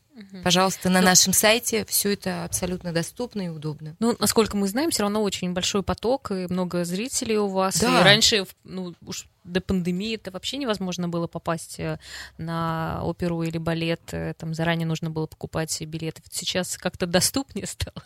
Пожалуйста, 0.43 0.89
на 0.89 1.01
нашем 1.01 1.31
сайте 1.33 1.85
все 1.85 2.13
это 2.13 2.43
абсолютно 2.43 2.91
доступно 2.91 3.41
и 3.43 3.49
удобно. 3.49 3.95
Ну, 3.99 4.15
насколько 4.19 4.57
мы 4.57 4.67
знаем, 4.67 4.89
все 4.89 5.03
равно 5.03 5.21
очень 5.21 5.53
большой 5.53 5.83
поток 5.83 6.31
и 6.31 6.47
много 6.47 6.85
зрителей 6.85 7.37
у 7.37 7.47
вас. 7.47 7.79
Да. 7.79 8.01
И 8.01 8.03
раньше, 8.03 8.47
ну, 8.63 8.95
уж 9.05 9.27
до 9.47 9.61
пандемии 9.61 10.15
это 10.15 10.31
вообще 10.31 10.57
невозможно 10.57 11.07
было 11.09 11.27
попасть 11.27 11.79
э, 11.79 11.99
на 12.37 13.01
оперу 13.03 13.41
или 13.43 13.57
балет. 13.57 14.01
э, 14.11 14.33
Там 14.37 14.53
заранее 14.53 14.85
нужно 14.85 15.09
было 15.09 15.25
покупать 15.25 15.81
билеты. 15.81 16.21
Сейчас 16.31 16.77
как-то 16.77 17.05
доступнее 17.07 17.65
стало. 17.67 18.03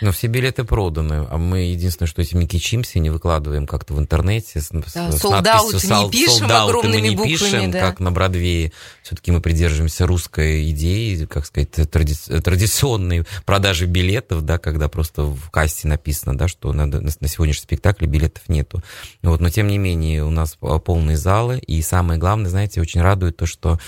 Но 0.00 0.12
все 0.12 0.26
билеты 0.28 0.64
проданы, 0.64 1.26
а 1.30 1.38
мы 1.38 1.60
единственное, 1.60 2.08
что 2.08 2.22
этим 2.22 2.40
не 2.40 2.46
кичимся, 2.46 2.98
не 2.98 3.10
выкладываем 3.10 3.66
как-то 3.66 3.94
в 3.94 3.98
интернете. 3.98 4.60
С, 4.60 4.68
Да, 4.70 5.10
с 5.10 5.22
надписью 5.24 5.90
не 5.90 5.94
«Sold- 6.04 6.10
пишем 6.10 6.46
sold 6.46 6.50
out» 6.50 6.64
огромными 6.68 7.00
мы 7.00 7.08
не 7.08 7.16
буквами, 7.16 7.32
пишем, 7.32 7.70
да. 7.70 7.80
как 7.80 8.00
на 8.00 8.12
Бродвее. 8.12 8.72
Все-таки 9.02 9.30
мы 9.32 9.40
придерживаемся 9.40 10.06
русской 10.06 10.70
идеи, 10.70 11.24
как 11.24 11.46
сказать, 11.46 11.70
тради- 11.70 12.40
традиционной 12.40 13.24
продажи 13.44 13.86
билетов, 13.86 14.42
да, 14.44 14.58
когда 14.58 14.88
просто 14.88 15.22
в 15.24 15.50
кассе 15.50 15.88
написано, 15.88 16.36
да, 16.36 16.48
что 16.48 16.72
на, 16.72 16.86
на 16.86 17.10
сегодняшний 17.28 17.62
спектакль 17.62 18.06
билетов 18.06 18.48
нету. 18.48 18.82
Вот, 19.22 19.40
но 19.40 19.50
тем 19.50 19.68
не 19.68 19.78
менее 19.78 20.24
у 20.24 20.30
нас 20.30 20.56
а, 20.60 20.78
полные 20.82 21.16
залы, 21.16 21.58
и 21.58 21.80
самое 21.82 22.18
главное, 22.20 22.50
знаете, 22.50 22.80
очень 22.82 23.00
радует 23.00 23.36
то, 23.36 23.46
что 23.46 23.78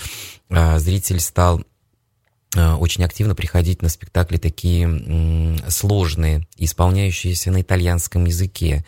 а, 0.49 0.79
зритель 0.79 1.19
стал 1.19 1.61
э, 2.55 2.73
очень 2.75 3.03
активно 3.03 3.35
приходить 3.35 3.81
на 3.81 3.89
спектакли 3.89 4.37
такие 4.37 5.59
сложные, 5.69 6.47
исполняющиеся 6.57 7.51
на 7.51 7.61
итальянском 7.61 8.25
языке. 8.25 8.85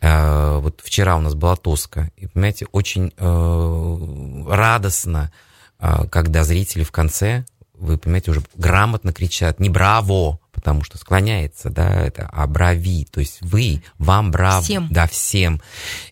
Э, 0.00 0.58
Вот 0.58 0.80
вчера 0.84 1.16
у 1.16 1.20
нас 1.20 1.34
была 1.34 1.56
Тоска, 1.56 2.10
и, 2.16 2.26
понимаете, 2.26 2.66
очень 2.72 3.12
э, 3.16 4.44
радостно, 4.48 5.32
э, 5.78 6.06
когда 6.10 6.44
зрители 6.44 6.82
в 6.82 6.92
конце, 6.92 7.44
вы 7.74 7.98
понимаете, 7.98 8.30
уже 8.30 8.42
грамотно 8.54 9.12
кричат 9.12 9.60
не 9.60 9.68
«браво», 9.68 10.38
потому 10.52 10.84
что 10.84 10.96
склоняется, 10.98 11.68
да, 11.68 12.00
это, 12.00 12.30
а 12.32 12.46
брави, 12.46 13.06
то 13.10 13.20
есть 13.20 13.38
вы, 13.42 13.82
вам 13.98 14.30
браво, 14.30 14.62
Всем. 14.62 14.88
да, 14.90 15.06
всем. 15.06 15.60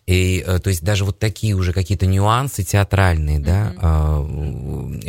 И, 0.05 0.43
э, 0.45 0.59
то 0.59 0.69
есть 0.69 0.83
даже 0.83 1.05
вот 1.05 1.17
такие 1.17 1.53
уже 1.53 1.71
какие-то 1.71 2.05
нюансы 2.05 2.63
театральные, 2.63 3.39
да, 3.39 3.73
э, 3.81 4.25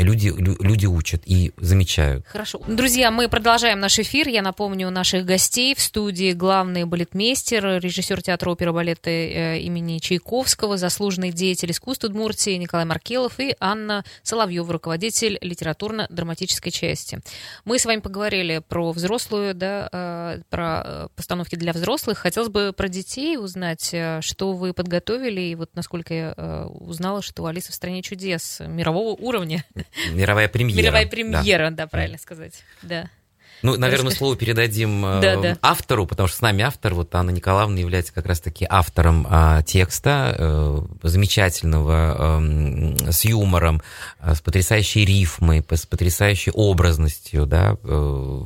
люди, 0.00 0.28
лю- 0.28 0.56
люди 0.60 0.86
учат 0.86 1.22
и 1.26 1.52
замечают. 1.56 2.24
Хорошо. 2.28 2.60
Друзья, 2.68 3.10
мы 3.10 3.28
продолжаем 3.28 3.80
наш 3.80 3.98
эфир. 3.98 4.28
Я 4.28 4.40
напомню 4.42 4.90
наших 4.90 5.24
гостей 5.24 5.74
в 5.74 5.80
студии 5.80 6.32
главный 6.32 6.84
балетмейстер, 6.84 7.80
режиссер 7.80 8.22
театра 8.22 8.50
оперы 8.50 8.72
балета 8.72 9.10
э, 9.10 9.58
имени 9.62 9.98
Чайковского, 9.98 10.76
заслуженный 10.76 11.32
деятель 11.32 11.72
искусств 11.72 12.04
Удмуртии 12.04 12.54
Николай 12.54 12.84
Маркелов 12.84 13.40
и 13.40 13.56
Анна 13.58 14.04
Соловьева, 14.22 14.72
руководитель 14.72 15.38
литературно-драматической 15.40 16.70
части. 16.70 17.20
Мы 17.64 17.80
с 17.80 17.84
вами 17.84 17.98
поговорили 17.98 18.62
про 18.68 18.92
взрослую, 18.92 19.54
да, 19.54 20.38
про 20.50 21.08
постановки 21.16 21.56
для 21.56 21.72
взрослых. 21.72 22.18
Хотелось 22.18 22.48
бы 22.50 22.72
про 22.76 22.88
детей 22.88 23.36
узнать, 23.38 23.92
что 24.20 24.52
вы 24.52 24.72
подготовили, 24.84 25.40
и 25.40 25.54
вот 25.54 25.70
насколько 25.74 26.12
я 26.14 26.34
э, 26.36 26.64
узнала, 26.66 27.22
что 27.22 27.46
Алиса 27.46 27.72
в 27.72 27.74
стране 27.74 28.02
чудес 28.02 28.60
мирового 28.66 29.14
уровня. 29.14 29.64
Мировая 30.12 30.48
премьера. 30.48 30.82
Мировая 30.82 31.04
да. 31.04 31.10
премьера, 31.10 31.70
да, 31.70 31.86
правильно 31.86 32.18
сказать. 32.18 32.62
Да. 32.82 33.08
Ну, 33.62 33.78
наверное, 33.78 34.08
Расскажи. 34.10 34.16
слово 34.18 34.36
передадим 34.36 35.04
э, 35.06 35.20
Да, 35.22 35.36
да. 35.40 35.58
автору, 35.62 36.06
потому 36.06 36.28
что 36.28 36.36
с 36.36 36.40
нами 36.42 36.62
автор, 36.62 36.92
вот 36.92 37.14
Анна 37.14 37.30
Николаевна 37.30 37.78
является 37.78 38.12
как 38.12 38.26
раз-таки 38.26 38.66
автором 38.68 39.26
а, 39.30 39.62
текста, 39.62 40.34
э, 40.38 40.80
замечательного, 41.02 42.36
эм, 42.36 42.98
с 43.10 43.24
юмором, 43.24 43.80
э, 44.20 44.34
с 44.34 44.42
потрясающей 44.42 45.06
рифмой, 45.06 45.64
с 45.66 45.86
потрясающей 45.86 46.52
образностью, 46.52 47.46
да, 47.46 47.78
э, 47.82 48.40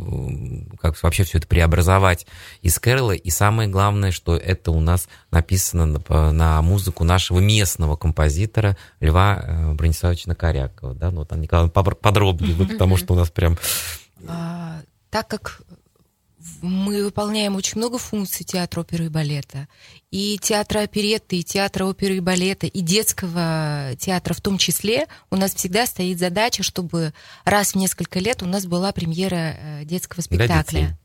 как 0.92 1.02
вообще 1.02 1.24
все 1.24 1.38
это 1.38 1.46
преобразовать 1.46 2.26
из 2.62 2.78
Кэрола. 2.78 3.12
И 3.12 3.30
самое 3.30 3.68
главное, 3.68 4.10
что 4.10 4.36
это 4.36 4.70
у 4.70 4.80
нас 4.80 5.08
написано 5.30 5.86
на, 6.32 6.62
музыку 6.62 7.04
нашего 7.04 7.38
местного 7.38 7.96
композитора 7.96 8.76
Льва 9.00 9.42
э, 9.42 9.72
Брониславовича 9.72 10.28
Накорякова. 10.28 10.94
Да? 10.94 11.10
Ну, 11.10 11.26
Николаевна, 11.36 11.72
попро- 11.72 11.94
подробнее, 11.94 12.54
потому 12.66 12.96
что 12.96 13.14
у 13.14 13.16
нас 13.16 13.30
прям... 13.30 13.56
А, 14.26 14.80
так 15.10 15.28
как 15.28 15.62
мы 16.62 17.04
выполняем 17.04 17.56
очень 17.56 17.78
много 17.78 17.98
функций 17.98 18.44
театра 18.44 18.80
оперы 18.80 19.06
и 19.06 19.08
балета, 19.08 19.68
и 20.10 20.38
театра 20.38 20.80
оперетты, 20.80 21.38
и 21.38 21.44
театра 21.44 21.84
оперы 21.84 22.16
и 22.16 22.20
балета, 22.20 22.66
и 22.66 22.80
детского 22.80 23.94
театра 23.98 24.34
в 24.34 24.40
том 24.40 24.58
числе, 24.58 25.06
у 25.30 25.36
нас 25.36 25.54
всегда 25.54 25.86
стоит 25.86 26.18
задача, 26.18 26.62
чтобы 26.62 27.12
раз 27.44 27.72
в 27.72 27.74
несколько 27.76 28.18
лет 28.18 28.42
у 28.42 28.46
нас 28.46 28.66
была 28.66 28.92
премьера 28.92 29.56
э, 29.58 29.84
детского 29.84 30.20
спектакля. 30.20 30.98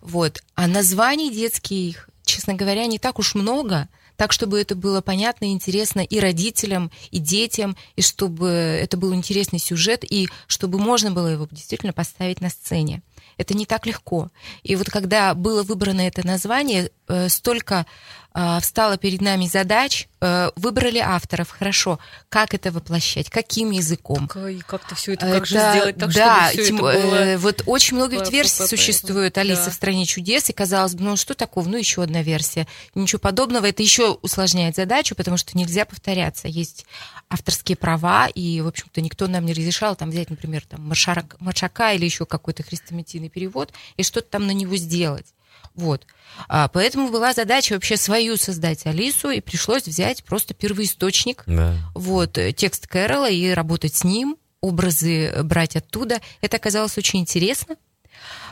Вот. 0.00 0.42
А 0.54 0.66
названий 0.66 1.30
детских, 1.32 2.08
честно 2.24 2.54
говоря, 2.54 2.86
не 2.86 2.98
так 2.98 3.18
уж 3.18 3.34
много, 3.34 3.88
так, 4.20 4.32
чтобы 4.32 4.60
это 4.60 4.74
было 4.74 5.00
понятно 5.00 5.46
и 5.46 5.52
интересно 5.52 6.00
и 6.00 6.20
родителям, 6.20 6.90
и 7.10 7.18
детям, 7.18 7.74
и 7.96 8.02
чтобы 8.02 8.48
это 8.48 8.98
был 8.98 9.14
интересный 9.14 9.58
сюжет, 9.58 10.04
и 10.04 10.28
чтобы 10.46 10.78
можно 10.78 11.10
было 11.10 11.28
его 11.28 11.48
действительно 11.50 11.94
поставить 11.94 12.42
на 12.42 12.50
сцене. 12.50 13.02
Это 13.40 13.54
не 13.54 13.64
так 13.64 13.86
легко. 13.86 14.28
И 14.62 14.76
вот 14.76 14.90
когда 14.90 15.32
было 15.32 15.62
выбрано 15.62 16.02
это 16.02 16.26
название, 16.26 16.90
э, 17.08 17.30
столько 17.30 17.86
э, 18.34 18.58
встало 18.60 18.96
перед 18.96 19.20
нами 19.20 19.46
задач, 19.46 20.08
э, 20.20 20.50
выбрали 20.56 20.98
авторов, 20.98 21.50
хорошо, 21.50 21.98
как 22.28 22.54
это 22.54 22.70
воплощать, 22.70 23.30
каким 23.30 23.70
языком, 23.70 24.28
Как- 24.28 24.48
и 24.48 24.60
как-то 24.60 24.94
все 24.94 25.14
это, 25.14 25.30
как 25.30 25.46
же 25.46 25.56
это- 25.58 25.72
сделать 25.72 25.96
так, 25.96 26.12
да, 26.12 26.48
чтобы 26.50 26.62
все 26.62 26.66
тем- 26.66 26.84
это 26.84 27.06
было... 27.06 27.14
э, 27.16 27.36
вот 27.38 27.62
очень 27.66 27.96
много 27.96 28.16
ведь 28.16 28.30
версий 28.30 28.66
существует 28.66 29.36
Алиса 29.38 29.66
да. 29.66 29.70
в 29.70 29.74
стране 29.74 30.04
чудес, 30.06 30.50
и 30.50 30.52
казалось 30.52 30.94
бы, 30.94 31.04
ну 31.04 31.16
что 31.16 31.34
такого, 31.34 31.68
ну 31.68 31.76
еще 31.76 32.02
одна 32.02 32.22
версия. 32.22 32.66
Ничего 32.94 33.18
подобного, 33.18 33.66
это 33.66 33.82
еще 33.82 34.18
усложняет 34.22 34.76
задачу, 34.76 35.14
потому 35.14 35.36
что 35.36 35.56
нельзя 35.56 35.84
повторяться. 35.84 36.48
Есть 36.48 36.86
авторские 37.28 37.76
права, 37.76 38.26
и, 38.28 38.60
в 38.60 38.66
общем-то, 38.68 39.00
никто 39.00 39.26
нам 39.26 39.46
не 39.46 39.52
разрешал 39.52 39.96
там 39.96 40.10
взять, 40.10 40.30
например, 40.30 40.64
там 40.68 40.90
Маршарак- 40.90 41.36
Маршака 41.38 41.92
или 41.94 42.04
еще 42.04 42.26
какой-то 42.26 42.62
хрестоматийный 42.62 43.28
перевод 43.28 43.72
и 43.96 44.02
что-то 44.02 44.28
там 44.30 44.46
на 44.46 44.52
него 44.52 44.76
сделать. 44.76 45.26
Вот. 45.74 46.06
А, 46.48 46.68
поэтому 46.68 47.10
была 47.10 47.32
задача 47.32 47.74
вообще 47.74 47.96
свою 47.96 48.36
создать 48.36 48.86
Алису, 48.86 49.30
и 49.30 49.40
пришлось 49.40 49.86
взять 49.86 50.24
просто 50.24 50.54
первоисточник 50.54 51.42
Да. 51.46 51.74
вот, 51.94 52.38
э, 52.38 52.52
текст 52.52 52.86
Кэрола 52.86 53.30
и 53.30 53.50
работать 53.50 53.94
с 53.94 54.04
ним, 54.04 54.36
образы 54.60 55.26
э, 55.26 55.42
брать 55.42 55.76
оттуда. 55.76 56.20
Это 56.40 56.56
оказалось 56.56 56.98
очень 56.98 57.20
интересно. 57.20 57.76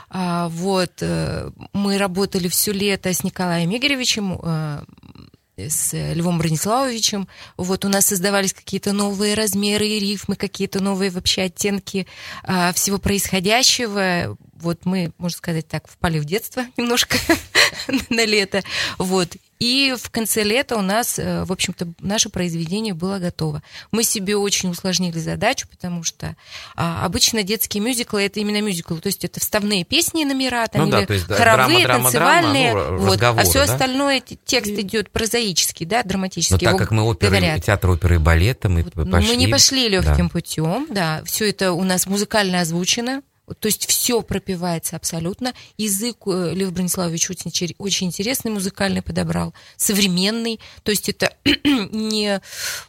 А, 0.09 0.49
вот, 0.49 0.91
э, 1.01 1.51
мы 1.73 1.97
работали 1.97 2.47
все 2.47 2.71
лето 2.71 3.13
с 3.13 3.23
Николаем 3.23 3.75
Игоревичем, 3.75 4.39
с 5.67 5.93
Львом 6.13 6.37
Брониславовичем. 6.37 7.27
Вот 7.57 7.85
у 7.85 7.89
нас 7.89 8.05
создавались 8.05 8.53
какие-то 8.53 8.93
новые 8.93 9.33
размеры 9.33 9.87
и 9.87 9.99
рифмы, 9.99 10.35
какие-то 10.35 10.81
новые 10.81 11.11
вообще 11.11 11.43
оттенки 11.43 12.07
а, 12.43 12.71
всего 12.73 12.97
происходящего. 12.97 14.37
Вот 14.53 14.85
мы, 14.85 15.11
можно 15.17 15.37
сказать 15.37 15.67
так, 15.67 15.89
впали 15.89 16.19
в 16.19 16.25
детство 16.25 16.63
немножко 16.77 17.17
на 18.09 18.25
лето. 18.25 18.63
Вот. 18.97 19.35
И 19.59 19.93
в 20.01 20.09
конце 20.09 20.43
лета 20.43 20.77
у 20.77 20.81
нас, 20.81 21.19
э, 21.19 21.43
в 21.43 21.51
общем-то, 21.51 21.89
наше 21.99 22.29
произведение 22.29 22.93
было 22.93 23.19
готово. 23.19 23.61
Мы 23.91 24.03
себе 24.03 24.37
очень 24.37 24.69
усложнили 24.69 25.19
задачу, 25.19 25.67
потому 25.67 26.03
что 26.03 26.37
а, 26.77 27.05
обычно 27.05 27.43
детские 27.43 27.83
мюзиклы 27.83 28.23
это 28.23 28.39
именно 28.39 28.61
мюзиклы, 28.61 29.01
то 29.01 29.07
есть 29.07 29.25
это 29.25 29.41
вставные 29.41 29.83
песни, 29.83 30.23
номера, 30.23 30.65
там, 30.67 30.85
ну, 30.85 30.91
да, 30.91 31.01
или 31.01 31.11
есть, 31.11 31.27
хоровые, 31.27 31.85
драма, 31.85 32.03
танцевальные, 32.03 32.71
драма, 32.71 32.91
ну, 32.91 32.97
вот, 32.99 33.21
а 33.21 33.43
все 33.43 33.65
да? 33.65 33.73
остальное 33.73 34.23
текст 34.45 34.71
идет 34.71 35.11
прозаический, 35.11 35.85
да, 35.85 36.03
драматический. 36.03 36.65
Но 36.65 36.71
так 36.71 36.77
как 36.77 36.91
мы 36.91 37.03
оперы, 37.03 37.37
говорят. 37.37 37.63
театр 37.63 37.89
оперы 37.89 38.15
и 38.15 38.19
балета, 38.19 38.69
мы 38.69 38.83
Вот, 38.83 38.93
пошли. 38.93 39.27
ну, 39.27 39.33
мы 39.33 39.35
не 39.35 39.47
пошли 39.47 39.89
легким 39.89 40.27
да. 40.27 40.31
путем, 40.31 40.87
да. 40.89 41.21
Все 41.25 41.49
это 41.49 41.73
у 41.73 41.83
нас 41.83 42.07
музыкально 42.07 42.61
озвучено. 42.61 43.23
То 43.59 43.67
есть 43.67 43.87
все 43.87 44.21
пропивается 44.21 44.95
абсолютно. 44.95 45.53
Язык 45.77 46.17
э, 46.27 46.53
Лев 46.53 46.71
Брониславович 46.71 47.29
очень, 47.29 47.75
очень 47.77 48.07
интересный 48.07 48.51
музыкальный 48.51 49.01
подобрал, 49.01 49.53
современный. 49.77 50.59
То 50.83 50.91
есть 50.91 51.09
это 51.09 51.33
не 51.45 52.41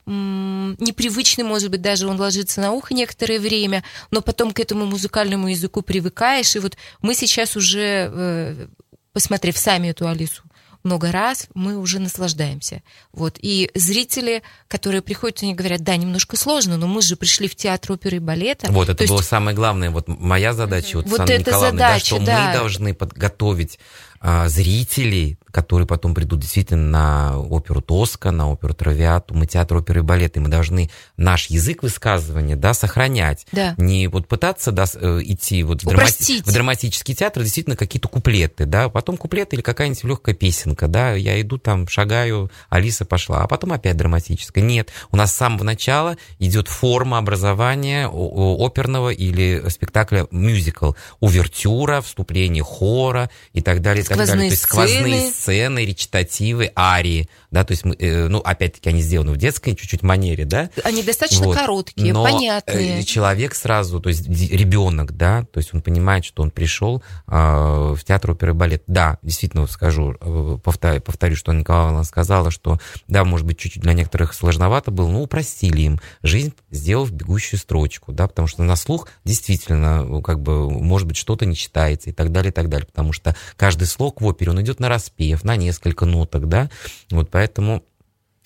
непривычный, 0.07 1.45
может 1.45 1.71
быть, 1.71 1.81
даже 1.81 2.07
он 2.07 2.19
ложится 2.19 2.61
на 2.61 2.73
ухо 2.73 2.95
некоторое 2.95 3.39
время, 3.39 3.85
но 4.11 4.21
потом 4.21 4.53
к 4.53 4.61
этому 4.61 4.87
музыкальному 4.87 5.49
языку 5.49 5.83
привыкаешь. 5.83 6.57
И 6.57 6.59
вот 6.59 6.77
мы 7.03 7.15
сейчас 7.15 7.57
уже, 7.57 8.11
э, 8.13 8.67
посмотрев 9.13 9.57
сами 9.57 9.89
эту 9.89 10.09
Алису, 10.09 10.43
много 10.83 11.13
раз, 11.13 11.49
мы 11.55 11.77
уже 11.77 11.99
наслаждаемся. 11.99 12.83
Вот. 13.13 13.39
И 13.41 13.71
зрители, 13.75 14.43
которые 14.69 15.03
приходят, 15.03 15.43
они 15.43 15.55
говорят, 15.55 15.83
да, 15.83 15.97
немножко 15.97 16.37
сложно, 16.37 16.77
но 16.77 16.87
мы 16.87 17.03
же 17.03 17.17
пришли 17.17 17.49
в 17.49 17.55
театр 17.55 17.93
оперы 17.93 18.17
и 18.17 18.21
балета. 18.21 18.69
Вот, 18.71 18.89
это 18.89 19.05
То 19.05 19.09
было 19.09 19.19
есть 19.19 19.29
самое 19.29 19.55
главное. 19.57 19.91
Вот 19.91 20.09
моя 20.09 20.53
задача, 20.53 20.97
вот, 20.97 21.07
Вот 21.07 21.19
Санны 21.19 21.31
это 21.33 21.51
Николаевны, 21.51 21.79
да, 21.79 21.89
задача, 21.89 22.07
что 22.07 22.25
да. 22.25 22.47
мы 22.47 22.53
должны 22.55 22.95
подготовить 22.95 23.79
а, 24.23 24.49
зрителей, 24.49 25.39
которые 25.51 25.87
потом 25.87 26.15
придут 26.15 26.41
действительно 26.41 26.83
на 26.83 27.41
оперу 27.41 27.81
Тоска, 27.81 28.31
на 28.31 28.51
оперу 28.51 28.75
Травиату, 28.75 29.35
мы 29.35 29.47
театр 29.47 29.79
оперы 29.79 30.01
и 30.01 30.03
балета, 30.03 30.39
и 30.39 30.43
мы 30.43 30.51
должны 30.51 30.91
наш 31.17 31.47
язык 31.47 31.83
высказывания, 31.83 32.55
да, 32.55 32.75
сохранять. 32.75 33.47
Да. 33.51 33.75
Не 33.79 34.09
вот 34.09 34.29
пытаться 34.29 34.73
да, 34.73 34.85
э, 34.95 35.21
идти 35.25 35.63
вот 35.63 35.83
в, 35.83 35.87
драмати- 35.87 36.43
в 36.45 36.53
драматический 36.53 37.15
театр, 37.15 37.43
действительно 37.43 37.77
какие-то 37.77 38.09
куплеты, 38.09 38.67
да, 38.67 38.91
потом 38.91 39.17
куплеты 39.17 39.57
или 39.57 39.63
какая-нибудь 39.63 40.05
легкая 40.05 40.35
песенка, 40.35 40.87
да, 40.87 41.15
я 41.15 41.41
иду 41.41 41.57
там, 41.57 41.89
шагаю, 41.89 42.51
Алиса 42.69 43.07
пошла, 43.07 43.43
а 43.43 43.49
потом 43.49 43.73
опять 43.73 43.97
драматическая. 43.97 44.63
Нет, 44.63 44.91
у 45.11 45.17
нас 45.17 45.33
с 45.33 45.37
самого 45.37 45.65
начала 45.65 46.19
идет 46.39 46.69
форма 46.69 47.17
образования 47.17 48.07
оперного 48.07 49.09
или 49.11 49.67
спектакля 49.71 50.27
мюзикл, 50.31 50.93
увертюра, 51.21 52.03
вступление 52.03 52.63
хора 52.63 53.31
и 53.55 53.63
так 53.63 53.81
далее, 53.81 54.05
и 54.11 54.17
так 54.17 54.27
далее. 54.27 54.51
Сквозные 54.51 54.51
То 54.51 54.53
есть 54.53 54.63
сквозные 54.63 55.31
сцены. 55.31 55.33
сцены, 55.33 55.85
речитативы, 55.87 56.73
арии, 56.77 57.29
да, 57.51 57.65
то 57.65 57.73
есть, 57.73 57.83
э, 57.85 58.29
ну, 58.29 58.39
опять-таки 58.39 58.89
они 58.89 59.01
сделаны 59.03 59.33
в 59.33 59.37
детской 59.37 59.75
чуть-чуть 59.75 60.03
манере, 60.03 60.45
да, 60.45 60.71
Они 60.85 61.03
достаточно 61.03 61.47
вот. 61.47 61.57
короткие, 61.57 62.13
Но, 62.13 62.23
понятные. 62.23 63.01
э, 63.01 63.03
человек 63.03 63.55
сразу, 63.55 64.01
то 64.01 64.09
есть 64.09 64.29
ребенок, 64.29 65.17
да, 65.17 65.45
то 65.53 65.59
есть 65.59 65.75
он 65.75 65.83
понимает, 65.83 66.25
что 66.25 66.43
он 66.43 66.51
пришел 66.51 67.03
а, 67.27 67.95
в 67.95 68.05
театр 68.05 68.33
оперы 68.33 68.53
и 68.53 68.55
балет. 68.55 68.83
Да, 68.87 69.19
действительно 69.23 69.67
скажу, 69.67 70.17
э, 70.21 70.59
повторю, 70.63 71.01
повторю, 71.01 71.37
что 71.37 71.53
Николаевна 71.53 72.05
сказала, 72.05 72.51
что 72.51 72.79
да, 73.09 73.25
может 73.25 73.47
быть, 73.47 73.59
чуть-чуть 73.59 73.83
для 73.83 73.93
некоторых 73.93 74.35
сложновато 74.35 74.91
было, 74.91 75.09
но 75.09 75.23
упростили 75.23 75.83
им 75.83 76.01
жизнь, 76.23 76.55
сделав 76.71 77.11
бегущую 77.11 77.59
строчку, 77.59 78.13
да, 78.13 78.27
потому 78.29 78.49
что 78.49 78.63
на 78.63 78.77
слух 78.77 79.09
действительно, 79.25 80.05
ну, 80.05 80.23
как 80.23 80.41
бы, 80.41 80.71
может 80.71 81.07
быть, 81.07 81.17
что-то 81.17 81.47
не 81.47 81.57
читается 81.57 82.11
и 82.11 82.13
так 82.13 82.33
далее, 82.33 82.51
и 82.51 82.55
так 82.55 82.69
далее, 82.69 82.87
потому 82.87 83.13
что 83.13 83.35
каждый 83.57 83.85
слог 84.01 84.23
в 84.23 84.25
опере, 84.25 84.51
он 84.51 84.63
идет 84.63 84.81
на 84.81 84.89
распев, 84.89 85.45
на 85.45 85.57
несколько 85.57 86.07
ноток, 86.07 86.49
да, 86.49 86.71
вот 87.11 87.29
поэтому 87.29 87.85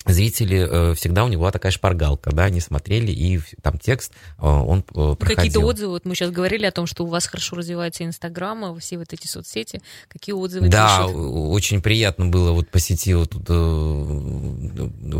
зрители, 0.05 0.91
э, 0.91 0.93
всегда 0.95 1.23
у 1.23 1.29
него 1.29 1.43
была 1.43 1.51
такая 1.53 1.71
шпаргалка, 1.71 2.31
да, 2.31 2.43
они 2.43 2.59
смотрели, 2.59 3.09
и 3.09 3.39
там 3.61 3.79
текст, 3.79 4.11
э, 4.37 4.45
он 4.45 4.79
э, 4.79 5.15
проходил. 5.17 5.35
Какие-то 5.37 5.59
отзывы, 5.61 5.91
вот 5.93 6.03
мы 6.03 6.13
сейчас 6.13 6.31
говорили 6.31 6.65
о 6.65 6.71
том, 6.71 6.87
что 6.87 7.05
у 7.05 7.07
вас 7.07 7.25
хорошо 7.25 7.55
развивается 7.55 8.03
Инстаграм, 8.03 8.77
все 8.79 8.97
вот 8.97 9.13
эти 9.13 9.27
соцсети. 9.27 9.81
Какие 10.09 10.35
отзывы 10.35 10.67
Да, 10.67 11.05
пишут? 11.07 11.15
очень 11.15 11.81
приятно 11.81 12.25
было 12.25 12.51
вот 12.51 12.69
посетил, 12.69 13.19
вот 13.21 13.29
тут, 13.29 13.49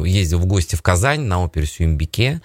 ездил 0.05 0.39
в 0.39 0.45
гости 0.47 0.75
в 0.75 0.81
Казань 0.81 1.21
на 1.21 1.41
оперу 1.41 1.65
Сюмбике 1.65 2.41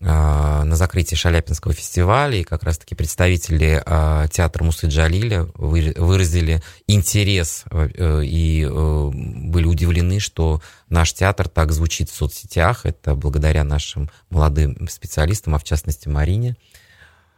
на 0.00 0.76
закрытии 0.76 1.14
Шаляпинского 1.14 1.72
фестиваля, 1.72 2.36
и 2.36 2.44
как 2.44 2.62
раз-таки 2.62 2.94
представители 2.94 3.82
э, 3.84 4.28
театра 4.30 4.62
Мусы 4.64 4.88
Джалиля 4.88 5.48
вы- 5.54 5.94
выразили 5.96 6.62
интерес 6.86 7.64
э, 7.70 8.22
и 8.24 8.64
э, 8.64 9.10
были 9.14 9.64
удивлены, 9.66 10.20
что 10.20 10.60
наш 10.88 11.14
театр 11.14 11.48
так 11.48 11.72
звучит 11.72 12.10
в 12.10 12.14
соцсетях. 12.14 12.84
Это 12.84 13.14
благодаря 13.14 13.64
нашим 13.64 14.10
молодым 14.30 14.88
специалистам, 14.88 15.54
а 15.54 15.58
в 15.58 15.64
частности 15.64 16.08
Марине. 16.08 16.56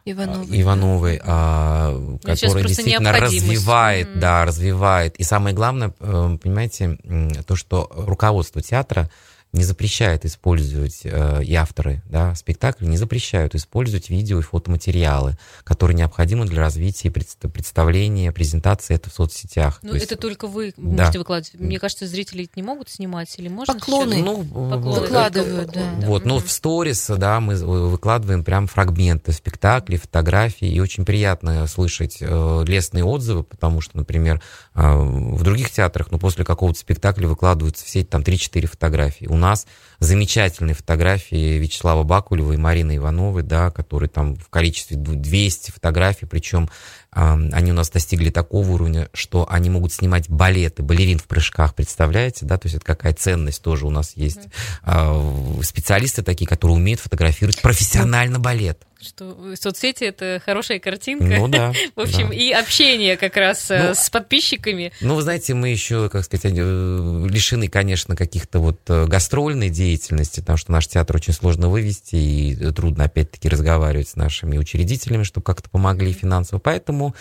Ивановы. 0.03 0.61
Ивановой, 0.61 1.21
а, 1.23 2.17
сейчас 2.23 2.41
которая 2.41 2.63
действительно 2.63 3.11
развивает, 3.11 4.09
Мгм. 4.11 4.19
да, 4.21 4.45
развивает. 4.45 5.17
И 5.17 5.23
самое 5.23 5.53
главное, 5.53 5.93
э, 5.99 6.37
понимаете, 6.41 6.97
то, 7.45 7.55
что 7.57 7.91
руководство 7.93 8.61
театра 8.61 9.09
не 9.53 9.63
запрещает 9.63 10.25
использовать, 10.25 11.01
э, 11.03 11.43
и 11.43 11.55
авторы 11.55 12.03
да, 12.09 12.35
спектакля 12.35 12.85
не 12.85 12.97
запрещают 12.97 13.55
использовать 13.55 14.09
видео 14.09 14.39
и 14.39 14.41
фотоматериалы, 14.41 15.37
которые 15.63 15.95
необходимы 15.95 16.45
для 16.45 16.61
развития 16.61 17.07
и 17.07 17.11
предста- 17.11 17.49
представления, 17.49 18.31
презентации 18.31 18.95
это 18.95 19.09
в 19.09 19.13
соцсетях. 19.13 19.79
Ну, 19.81 19.89
То 19.89 19.95
есть, 19.95 20.07
это 20.07 20.17
только 20.19 20.47
вы 20.47 20.73
да. 20.75 21.03
можете 21.03 21.19
выкладывать. 21.19 21.53
Мне 21.55 21.79
кажется, 21.79 22.07
зрители 22.07 22.49
не 22.55 22.63
могут 22.63 22.89
снимать 22.89 23.33
или 23.39 23.47
можно? 23.47 23.73
Поклоны. 23.73 24.15
сейчас? 24.15 24.25
ну, 24.25 24.43
Поклоны. 24.43 25.01
Выкладывают, 25.01 25.71
да. 25.71 25.93
Вот, 26.01 26.25
но 26.25 26.39
в 26.39 26.51
сторис, 26.51 27.07
да, 27.07 27.39
мы 27.39 27.55
выкладываем 27.55 28.43
прям 28.43 28.67
фрагменты 28.67 29.31
спектаклей, 29.31 29.97
фотографий, 29.97 30.69
и 30.69 30.79
очень 30.79 31.05
приятно 31.05 31.65
слышать 31.67 32.17
э, 32.19 32.63
лестные 32.67 33.05
отзывы, 33.05 33.43
потому 33.43 33.81
что, 33.81 33.97
например, 33.97 34.41
э, 34.75 34.81
в 34.81 35.41
других 35.43 35.71
театрах, 35.71 36.11
ну, 36.11 36.19
после 36.19 36.43
какого-то 36.43 36.77
спектакля 36.77 37.27
выкладываются 37.27 37.85
в 37.85 37.89
сеть 37.89 38.09
там 38.09 38.21
3-4 38.21 38.67
фотографии. 38.67 39.25
У 39.25 39.36
нас 39.37 39.65
замечательные 39.99 40.75
фотографии 40.75 41.57
Вячеслава 41.57 42.03
Бакулева 42.03 42.53
и 42.53 42.57
Марины 42.57 42.97
Ивановой, 42.97 43.43
да, 43.43 43.71
которые 43.71 44.09
там 44.09 44.35
в 44.35 44.49
количестве 44.49 44.97
дв- 44.97 45.15
200 45.15 45.71
фотографий, 45.71 46.25
причем 46.25 46.69
они 47.11 47.71
у 47.71 47.73
нас 47.73 47.89
достигли 47.89 48.29
такого 48.29 48.69
уровня, 48.69 49.09
что 49.13 49.47
они 49.49 49.71
могут 49.71 49.91
снимать 49.91 50.29
балеты, 50.29 50.83
балерин 50.83 51.17
в 51.17 51.23
прыжках, 51.23 51.73
представляете, 51.73 52.45
да, 52.45 52.57
то 52.57 52.67
есть 52.67 52.75
это 52.75 52.85
какая 52.85 53.13
ценность 53.13 53.63
тоже 53.63 53.87
у 53.87 53.89
нас 53.89 54.11
есть. 54.15 54.41
А, 54.83 55.59
Специалисты 55.63 56.21
такие, 56.21 56.45
которые 56.45 56.77
умеют 56.77 56.99
фотографировать 56.99 57.61
профессионально 57.61 58.39
балет. 58.39 58.83
Что 58.99 59.55
соцсети 59.55 60.05
это 60.05 60.41
хорошая 60.43 60.79
картинка. 60.79 61.25
Ну 61.37 61.47
да. 61.47 61.71
В 61.95 62.01
общем, 62.01 62.29
да. 62.29 62.35
и 62.35 62.51
общение 62.51 63.15
как 63.15 63.37
раз 63.37 63.69
э, 63.69 63.89
Ну, 63.89 63.95
с 63.95 64.09
подписчиками. 64.09 64.91
Ну, 65.01 65.13
вы 65.13 65.21
знаете, 65.21 65.53
мы 65.53 65.69
еще, 65.69 66.09
как 66.09 66.25
сказать, 66.25 66.45
э, 66.45 67.27
лишены, 67.29 67.67
конечно, 67.67 68.15
каких-то 68.15 68.59
вот 68.59 68.79
э, 68.87 69.05
гастрольной 69.05 69.69
деятельности, 69.69 70.39
потому 70.39 70.57
что 70.57 70.71
наш 70.71 70.87
театр 70.87 71.17
очень 71.17 71.33
сложно 71.33 71.69
вывести, 71.69 72.15
и 72.15 72.71
трудно, 72.71 73.03
опять-таки, 73.03 73.47
разговаривать 73.49 74.09
с 74.09 74.15
нашими 74.15 74.57
учредителями, 74.57 75.23
чтобы 75.23 75.43
как-то 75.43 75.69
помогли 75.69 76.11
финансово. 76.11 76.57
Поэтому 76.57 77.13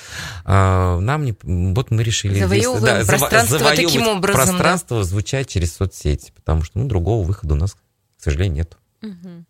э, 0.47 0.99
нам 0.99 1.25
не... 1.27 1.35
Вот 1.43 1.91
мы 1.91 2.03
решили... 2.03 2.41
Завоевываем 2.41 3.03
заво- 3.03 3.07
пространство 3.07 3.59
завоевывать 3.59 3.93
таким 3.93 4.09
образом, 4.09 4.47
да. 4.47 4.53
Пространство 4.53 5.05
звучать 5.05 5.49
через 5.49 5.75
соцсети, 5.75 6.33
потому 6.35 6.63
что, 6.63 6.79
ну, 6.79 6.87
другого 6.87 7.27
выхода 7.27 7.53
у 7.53 7.59
нас, 7.59 7.75
к 7.75 7.79
сожалению, 8.19 8.57
нет. 8.57 8.79
Мгм. 9.07 9.47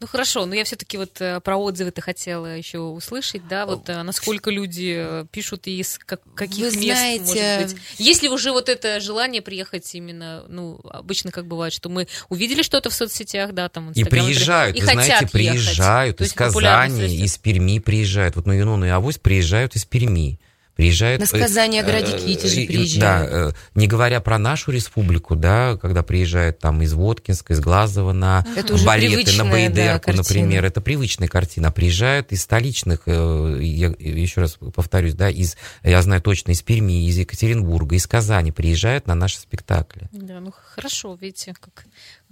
Ну 0.00 0.06
хорошо, 0.06 0.46
но 0.46 0.54
я 0.54 0.64
все-таки 0.64 0.96
вот 0.96 1.20
э, 1.20 1.40
про 1.40 1.56
отзывы-то 1.56 2.00
хотела 2.00 2.46
еще 2.56 2.78
услышать, 2.78 3.46
да, 3.48 3.66
вот 3.66 3.88
э, 3.88 4.02
насколько 4.02 4.50
люди 4.50 4.94
э, 4.96 5.26
пишут 5.30 5.66
и 5.66 5.78
из 5.80 5.98
как- 5.98 6.22
каких 6.34 6.58
Вы 6.72 6.76
мест, 6.80 6.98
знаете, 6.98 7.20
может 7.24 7.74
быть. 7.74 7.82
Есть 7.98 8.22
ли 8.22 8.28
уже 8.28 8.52
вот 8.52 8.68
это 8.68 9.00
желание 9.00 9.42
приехать 9.42 9.94
именно, 9.94 10.44
ну, 10.48 10.80
обычно 10.84 11.30
как 11.30 11.46
бывает, 11.46 11.72
что 11.72 11.88
мы 11.88 12.08
увидели 12.28 12.62
что-то 12.62 12.90
в 12.90 12.94
соцсетях, 12.94 13.52
да, 13.52 13.68
там, 13.68 13.90
И 13.90 14.00
Инстаграм, 14.00 14.26
приезжают, 14.26 14.76
и 14.76 14.80
вы 14.80 14.86
хотят 14.86 15.04
знаете, 15.04 15.12
ехать. 15.24 15.32
приезжают 15.32 16.16
То 16.16 16.24
из 16.24 16.32
Казани, 16.32 17.16
из 17.16 17.36
Перми 17.38 17.78
приезжают. 17.78 18.36
Вот 18.36 18.46
на 18.46 18.52
Юнону 18.52 18.86
и 18.86 18.88
Авось 18.88 19.18
приезжают 19.18 19.76
из 19.76 19.84
Перми. 19.84 20.39
Приезжают... 20.80 21.20
На 21.20 21.26
сказание 21.26 21.82
о 21.82 21.84
граде 21.84 22.12
э, 22.12 22.18
Китеже 22.18 22.62
э, 22.62 22.66
приезжают. 22.66 23.30
Да, 23.30 23.48
э, 23.48 23.52
не 23.74 23.86
говоря 23.86 24.20
про 24.22 24.38
нашу 24.38 24.70
республику, 24.70 25.36
да, 25.36 25.76
когда 25.76 26.02
приезжают 26.02 26.58
там 26.58 26.80
из 26.80 26.94
Воткинска, 26.94 27.52
из 27.52 27.60
Глазова 27.60 28.14
на 28.14 28.46
Это 28.56 28.72
уже 28.72 28.86
балеты, 28.86 29.30
на 29.36 29.44
да, 29.44 29.50
Байдерку, 29.50 30.04
картина. 30.06 30.22
например, 30.22 30.64
это 30.64 30.80
привычная 30.80 31.28
картина. 31.28 31.68
А 31.68 31.70
приезжают 31.70 32.32
из 32.32 32.40
столичных, 32.40 33.02
э, 33.04 33.58
я 33.60 33.88
еще 33.98 34.40
раз 34.40 34.56
повторюсь, 34.74 35.12
да, 35.12 35.28
из, 35.28 35.58
я 35.82 36.00
знаю 36.00 36.22
точно, 36.22 36.52
из 36.52 36.62
Перми, 36.62 37.06
из 37.06 37.18
Екатеринбурга, 37.18 37.96
из 37.96 38.06
Казани 38.06 38.50
приезжают 38.50 39.06
на 39.06 39.14
наши 39.14 39.38
спектакли. 39.38 40.08
Да, 40.12 40.40
ну 40.40 40.50
хорошо, 40.50 41.14
видите, 41.20 41.52
как 41.60 41.84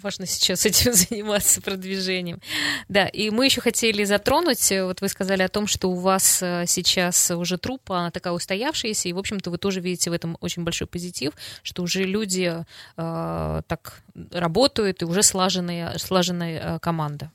важно 0.02 0.26
сейчас 0.26 0.66
этим 0.66 0.92
заниматься 0.92 1.60
продвижением. 1.60 2.40
Да, 2.88 3.06
и 3.06 3.30
мы 3.30 3.44
еще 3.46 3.60
хотели 3.60 4.04
затронуть, 4.04 4.72
э, 4.72 4.84
вот 4.84 5.00
вы 5.00 5.08
сказали 5.08 5.42
о 5.42 5.48
том, 5.48 5.66
что 5.66 5.90
у 5.90 5.94
вас 5.94 6.42
э, 6.42 6.64
сейчас 6.66 7.30
уже 7.30 7.58
труппа, 7.58 7.98
она 7.98 8.10
такая 8.10 8.32
устоявшиеся, 8.32 9.08
и, 9.08 9.12
в 9.12 9.18
общем-то, 9.18 9.50
вы 9.50 9.58
тоже 9.58 9.80
видите 9.80 10.10
в 10.10 10.12
этом 10.12 10.36
очень 10.40 10.64
большой 10.64 10.86
позитив, 10.86 11.32
что 11.62 11.82
уже 11.82 12.04
люди 12.04 12.64
э, 12.96 13.62
так 13.66 14.02
работают, 14.32 15.02
и 15.02 15.04
уже 15.04 15.22
слаженная, 15.22 15.98
слаженная 15.98 16.76
э, 16.76 16.78
команда. 16.78 17.30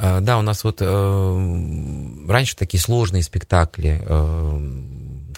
А, 0.00 0.20
да, 0.20 0.38
у 0.38 0.42
нас 0.42 0.62
вот 0.62 0.80
э, 0.80 2.26
раньше 2.28 2.56
такие 2.56 2.80
сложные 2.80 3.24
спектакли, 3.24 4.00
э, 4.00 4.58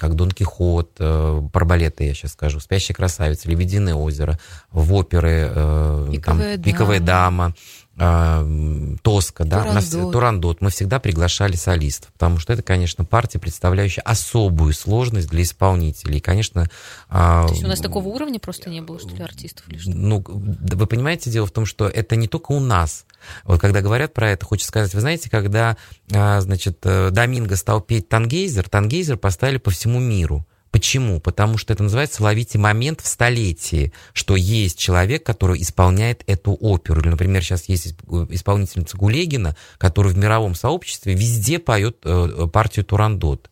как 0.00 0.14
Дон 0.14 0.30
Кихот, 0.30 0.92
э, 0.98 1.40
Барбалеты, 1.52 2.04
я 2.04 2.14
сейчас 2.14 2.32
скажу, 2.32 2.58
Спящая 2.58 2.96
красавица, 2.96 3.50
Лебединое 3.50 3.94
озеро, 3.94 4.38
в 4.72 4.94
оперы, 4.94 5.52
э, 5.54 6.08
Пиковая 6.10 6.54
там, 6.54 6.62
Пиковая 6.62 7.00
дама, 7.00 7.54
Тоска, 8.00 9.44
да, 9.44 9.58
Турандот. 9.58 9.74
Нас, 9.74 10.12
Турандот. 10.12 10.60
Мы 10.62 10.70
всегда 10.70 11.00
приглашали 11.00 11.54
солистов, 11.54 12.10
потому 12.14 12.38
что 12.38 12.54
это, 12.54 12.62
конечно, 12.62 13.04
партия, 13.04 13.38
представляющая 13.38 14.02
особую 14.02 14.72
сложность 14.72 15.28
для 15.28 15.42
исполнителей. 15.42 16.16
И, 16.16 16.20
конечно... 16.20 16.70
То 17.10 17.48
есть 17.50 17.62
у 17.62 17.66
нас 17.66 17.80
такого 17.80 18.08
уровня 18.08 18.40
просто 18.40 18.70
не 18.70 18.80
было, 18.80 18.98
что 18.98 19.14
ли, 19.14 19.22
артистов 19.22 19.68
или 19.68 19.76
что? 19.76 19.90
Ну, 19.90 20.24
вы 20.26 20.86
понимаете, 20.86 21.30
дело 21.30 21.46
в 21.46 21.50
том, 21.50 21.66
что 21.66 21.88
это 21.88 22.16
не 22.16 22.26
только 22.26 22.52
у 22.52 22.60
нас. 22.60 23.04
Вот 23.44 23.60
когда 23.60 23.82
говорят 23.82 24.14
про 24.14 24.30
это, 24.30 24.46
хочется 24.46 24.68
сказать, 24.68 24.94
вы 24.94 25.00
знаете, 25.00 25.28
когда, 25.28 25.76
а, 26.10 26.40
значит, 26.40 26.78
э, 26.84 27.10
Доминго 27.10 27.56
стал 27.56 27.82
петь 27.82 28.08
«Тангейзер», 28.08 28.68
«Тангейзер» 28.70 29.18
поставили 29.18 29.58
по 29.58 29.70
всему 29.70 30.00
миру. 30.00 30.46
Почему? 30.70 31.18
Потому 31.20 31.59
что 31.59 31.72
это 31.72 31.83
называется 31.83 32.22
«ловите 32.22 32.59
момент 32.59 33.00
в 33.00 33.06
столетии», 33.06 33.92
что 34.12 34.37
есть 34.37 34.78
человек, 34.78 35.24
который 35.24 35.61
исполняет 35.61 36.22
эту 36.26 36.52
оперу. 36.52 37.00
Или, 37.00 37.09
например, 37.09 37.42
сейчас 37.42 37.68
есть 37.68 37.94
исполнительница 38.28 38.96
Гулегина, 38.96 39.56
которая 39.78 40.12
в 40.12 40.16
мировом 40.16 40.54
сообществе 40.54 41.14
везде 41.14 41.59
поет 41.59 41.98
э, 42.04 42.46
партию 42.52 42.85
«Турандот». 42.85 43.50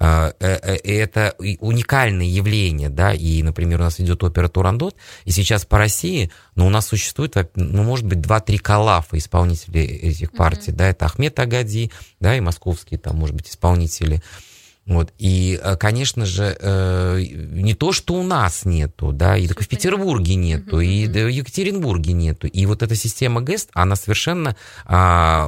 А, 0.00 0.32
э, 0.38 0.76
это 0.84 1.34
уникальное 1.58 2.26
явление, 2.26 2.88
да, 2.88 3.12
и, 3.12 3.42
например, 3.42 3.80
у 3.80 3.84
нас 3.84 3.98
идет 3.98 4.22
опера 4.22 4.48
«Турандот», 4.48 4.94
и 5.24 5.32
сейчас 5.32 5.64
по 5.64 5.76
России, 5.76 6.30
ну, 6.54 6.66
у 6.66 6.70
нас 6.70 6.86
существует, 6.86 7.36
ну, 7.56 7.82
может 7.82 8.06
быть, 8.06 8.20
два-три 8.20 8.58
калафа 8.58 9.18
исполнителей 9.18 9.86
этих 9.86 10.32
партий, 10.32 10.70
mm-hmm. 10.70 10.76
да, 10.76 10.88
это 10.88 11.06
Ахмед 11.06 11.38
Агади, 11.40 11.90
да, 12.20 12.36
и 12.36 12.40
московские, 12.40 12.98
там, 12.98 13.16
может 13.16 13.34
быть, 13.34 13.48
исполнители, 13.48 14.22
вот. 14.88 15.12
И, 15.18 15.60
э, 15.62 15.76
конечно 15.76 16.24
же, 16.24 16.56
э, 16.58 17.20
не 17.20 17.74
то, 17.74 17.92
что 17.92 18.14
у 18.14 18.22
нас 18.22 18.64
нету, 18.64 19.12
да, 19.12 19.36
и 19.36 19.46
так 19.46 19.60
в 19.60 19.68
Петербурге 19.68 20.34
нету, 20.34 20.80
и 20.80 21.06
в 21.06 21.28
Екатеринбурге 21.28 22.14
нету. 22.14 22.46
И 22.46 22.64
вот 22.64 22.82
эта 22.82 22.94
система 22.94 23.42
ГЭСТ, 23.42 23.68
она 23.74 23.96
совершенно 23.96 24.56
а, 24.86 25.46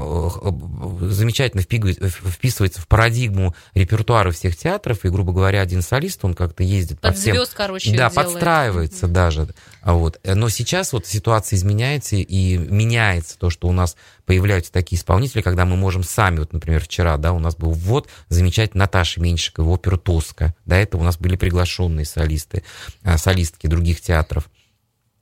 замечательно 1.01 1.63
вписывается 1.63 2.83
в 2.83 2.87
парадигму 2.87 3.55
репертуара 3.73 4.31
всех 4.31 4.57
театров. 4.57 5.07
И, 5.07 5.09
грубо 5.09 5.33
говоря, 5.33 5.63
один 5.63 5.81
солист, 5.81 6.23
он 6.23 6.35
как-то 6.35 6.63
ездит 6.63 7.01
Под 7.01 7.15
по 7.15 7.19
всем... 7.19 7.35
звезд, 7.35 7.55
короче, 7.55 7.91
Да, 7.93 8.11
делает. 8.11 8.15
подстраивается 8.15 9.09
даже. 9.09 9.49
Вот. 9.83 10.21
Но 10.23 10.51
сейчас 10.51 10.93
вот 10.93 11.07
ситуация 11.07 11.57
изменяется 11.57 12.17
и 12.17 12.59
меняется 12.59 13.39
то, 13.39 13.49
что 13.49 13.69
у 13.69 13.73
нас 13.73 13.97
появляются 14.27 14.71
такие 14.71 14.97
исполнители, 14.99 15.41
когда 15.41 15.65
мы 15.65 15.77
можем 15.77 16.05
сами, 16.05 16.39
вот, 16.39 16.53
например, 16.53 16.85
вчера, 16.85 17.17
да, 17.17 17.33
у 17.33 17.39
нас 17.39 17.57
был 17.57 17.73
ввод 17.73 18.09
замечательной 18.29 18.81
Наташи 18.81 19.21
Меньшиковой 19.31 19.69
в 19.69 19.73
оперу 19.73 19.99
«Тоска». 19.99 20.55
До 20.67 20.75
этого 20.75 21.03
у 21.03 21.05
нас 21.05 21.17
были 21.17 21.37
приглашенные 21.37 22.05
солисты, 22.05 22.65
а, 23.03 23.19
солистки 23.19 23.67
других 23.67 24.01
театров. 24.01 24.51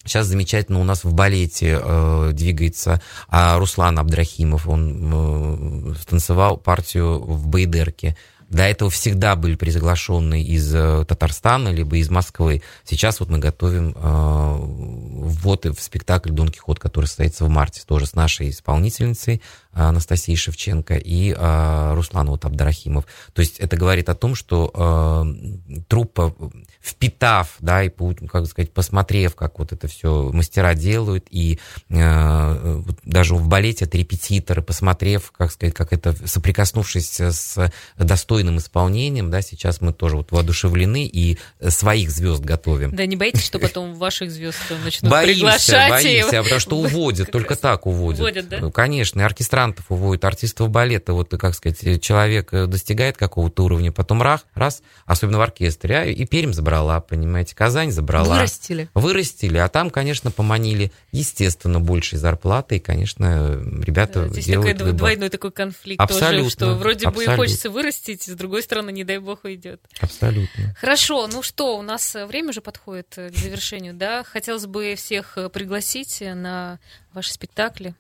Сейчас 0.05 0.27
замечательно 0.27 0.81
у 0.81 0.85
нас 0.85 1.05
в 1.05 1.13
балете 1.13 1.79
э, 1.83 2.31
двигается 2.33 3.03
а 3.29 3.59
Руслан 3.59 3.99
Абдрахимов. 3.99 4.67
Он 4.67 5.93
э, 5.93 5.95
станцевал 6.01 6.57
партию 6.57 7.21
в 7.21 7.47
Байдерке. 7.49 8.17
До 8.49 8.63
этого 8.63 8.91
всегда 8.91 9.37
были 9.37 9.57
приглашенные 9.57 10.43
из 10.43 10.75
э, 10.75 11.05
Татарстана, 11.07 11.69
либо 11.69 11.99
из 11.99 12.09
Москвы. 12.09 12.63
Сейчас 12.85 13.21
вот 13.21 13.29
мы 13.29 13.39
готовим 13.39 13.95
э, 13.95 14.57
ввод 14.59 15.67
в 15.67 15.83
спектакль 15.83 16.31
«Дон 16.31 16.49
Кихот», 16.49 16.79
который 16.79 17.05
состоится 17.05 17.45
в 17.45 17.51
марте, 17.51 17.83
тоже 17.87 18.07
с 18.07 18.15
нашей 18.15 18.49
исполнительницей 18.49 19.43
Анастасией 19.87 20.37
Шевченко 20.37 20.97
и 20.97 21.35
э, 21.37 21.95
Руслан 21.95 22.29
вот 22.29 22.45
Абдрахимов. 22.45 23.05
То 23.33 23.41
есть 23.41 23.59
это 23.59 23.77
говорит 23.77 24.09
о 24.09 24.15
том, 24.15 24.35
что 24.35 24.73
э, 24.75 25.81
труппа, 25.89 26.35
впитав, 26.81 27.57
да, 27.61 27.83
и, 27.83 27.91
как 28.29 28.47
сказать, 28.47 28.73
посмотрев, 28.73 29.35
как 29.35 29.59
вот 29.59 29.73
это 29.73 29.89
все 29.89 30.31
мастера 30.33 30.75
делают, 30.75 31.27
и 31.31 31.59
э, 31.91 32.83
вот 32.87 32.99
даже 33.05 33.35
в 33.35 33.49
балете 33.49 33.85
это 33.85 33.99
репетиторы, 33.99 34.63
посмотрев, 34.63 35.33
как 35.33 35.53
сказать, 35.53 35.75
как 35.75 35.93
это, 35.93 36.15
соприкоснувшись 36.27 37.21
с 37.21 37.73
достойным 37.97 38.59
исполнением, 38.59 39.31
да, 39.31 39.43
сейчас 39.43 39.81
мы 39.81 39.93
тоже 39.93 40.17
вот 40.17 40.33
воодушевлены 40.33 41.07
и 41.07 41.39
своих 41.69 42.11
звезд 42.11 42.43
готовим. 42.43 42.95
Да, 42.95 43.07
не 43.07 43.17
боитесь, 43.17 43.45
что 43.45 43.59
потом 43.59 43.95
ваших 43.95 44.31
звезд 44.31 44.59
начнут 44.85 45.11
боимся, 45.11 45.35
приглашать? 45.35 45.91
Боимся, 45.91 46.41
и... 46.41 46.43
потому 46.43 46.61
что 46.61 46.79
уводят, 46.79 47.31
только 47.31 47.57
так 47.57 47.87
уводят. 47.87 48.21
Уводят, 48.21 48.49
да? 48.49 48.59
Ну, 48.61 48.71
конечно, 48.71 49.21
и 49.39 49.43
оркестрантов 49.69 49.91
уводят, 49.91 50.25
артистов 50.25 50.71
балета, 50.71 51.13
вот, 51.13 51.31
как 51.31 51.55
сказать, 51.55 52.03
человек 52.03 52.51
достигает 52.51 53.17
какого-то 53.17 53.65
уровня, 53.65 53.93
потом 53.93 54.23
раз, 54.23 54.45
раз, 54.55 54.83
особенно 55.07 55.39
в 55.39 55.41
оркестре, 55.43 55.99
а 55.99 56.05
и 56.05 56.25
Пермь 56.25 56.53
забрала, 56.53 57.01
понимаете, 57.01 57.55
Казань 57.55 57.91
забрала. 57.91 58.37
Вырастили. 58.37 58.89
Вырастили, 58.95 59.59
а 59.59 59.69
там, 59.69 59.91
конечно, 59.91 60.31
поманили, 60.31 60.93
естественно, 61.13 61.81
большей 61.81 62.19
зарплаты, 62.19 62.77
и, 62.77 62.79
конечно, 62.79 63.61
ребята 63.83 64.23
да, 64.23 64.29
здесь 64.29 64.47
делают 64.47 64.79
такой 64.79 64.87
выбор. 64.87 64.99
двойной 64.99 65.29
такой 65.29 65.53
конфликт 65.53 66.01
Абсолютно, 66.01 66.39
тоже, 66.39 66.51
что 66.51 66.75
вроде 66.75 67.07
абсолютно. 67.07 67.35
бы 67.35 67.35
и 67.35 67.37
хочется 67.37 67.71
вырастить, 67.71 68.23
с 68.25 68.35
другой 68.35 68.63
стороны, 68.63 68.91
не 68.91 69.05
дай 69.05 69.19
бог, 69.19 69.45
уйдет. 69.45 69.81
Абсолютно. 70.01 70.75
Хорошо, 70.81 71.27
ну 71.27 71.43
что, 71.43 71.79
у 71.79 71.83
нас 71.83 72.15
время 72.15 72.51
уже 72.51 72.61
подходит 72.61 73.15
к 73.17 73.37
завершению, 73.37 73.95
да? 73.95 74.25
Хотелось 74.25 74.67
бы 74.67 74.95
всех 74.97 75.39
пригласить 75.53 76.21
на 76.21 76.79
ваши 77.13 77.33
спектакли. 77.33 77.95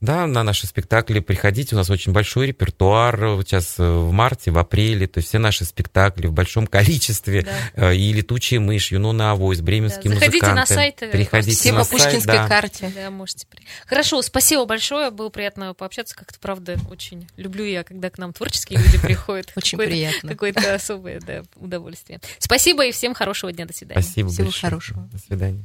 Да, 0.00 0.26
на 0.26 0.44
наши 0.44 0.66
спектакли 0.66 1.18
приходите, 1.20 1.74
у 1.74 1.78
нас 1.78 1.90
очень 1.90 2.12
большой 2.12 2.48
репертуар 2.48 3.18
сейчас 3.42 3.78
в 3.78 4.12
марте, 4.12 4.50
в 4.52 4.58
апреле, 4.58 5.08
то 5.08 5.18
есть 5.18 5.28
все 5.28 5.38
наши 5.38 5.64
спектакли 5.64 6.28
в 6.28 6.32
большом 6.32 6.66
количестве, 6.68 7.46
да. 7.74 7.92
и 7.92 8.12
«Летучая 8.12 8.60
мышь», 8.60 8.92
«Юнона 8.92 9.32
Авось», 9.32 9.60
«Бременские 9.60 10.12
да. 10.12 10.20
Заходите 10.20 10.46
музыканты. 10.46 10.60
на 10.60 10.66
сайт. 10.66 10.96
Приходите 11.10 11.56
все 11.56 11.72
на 11.72 11.80
по 11.80 11.90
пушкинской 11.90 12.20
сайт, 12.20 12.26
да. 12.26 12.48
карте. 12.48 12.92
Да, 12.94 13.10
можете. 13.10 13.46
Хорошо, 13.86 14.22
спасибо 14.22 14.66
большое, 14.66 15.10
было 15.10 15.30
приятно 15.30 15.74
пообщаться, 15.74 16.14
как-то, 16.14 16.38
правда, 16.38 16.78
очень 16.90 17.28
люблю 17.36 17.64
я, 17.64 17.82
когда 17.82 18.10
к 18.10 18.18
нам 18.18 18.32
творческие 18.32 18.78
люди 18.78 18.98
приходят. 18.98 19.52
Очень 19.56 19.78
приятно. 19.78 20.28
Какое-то 20.28 20.74
особое 20.74 21.20
удовольствие. 21.56 22.20
Спасибо 22.38 22.86
и 22.86 22.92
всем 22.92 23.14
хорошего 23.14 23.52
дня, 23.52 23.66
до 23.66 23.72
свидания. 23.72 24.00
Спасибо 24.00 24.30
Всего 24.30 24.50
хорошего. 24.50 25.08
До 25.12 25.18
свидания. 25.18 25.64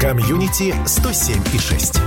Комьюнити 0.00 0.74
107 0.86 1.42
и 1.54 1.58
6. 1.58 2.00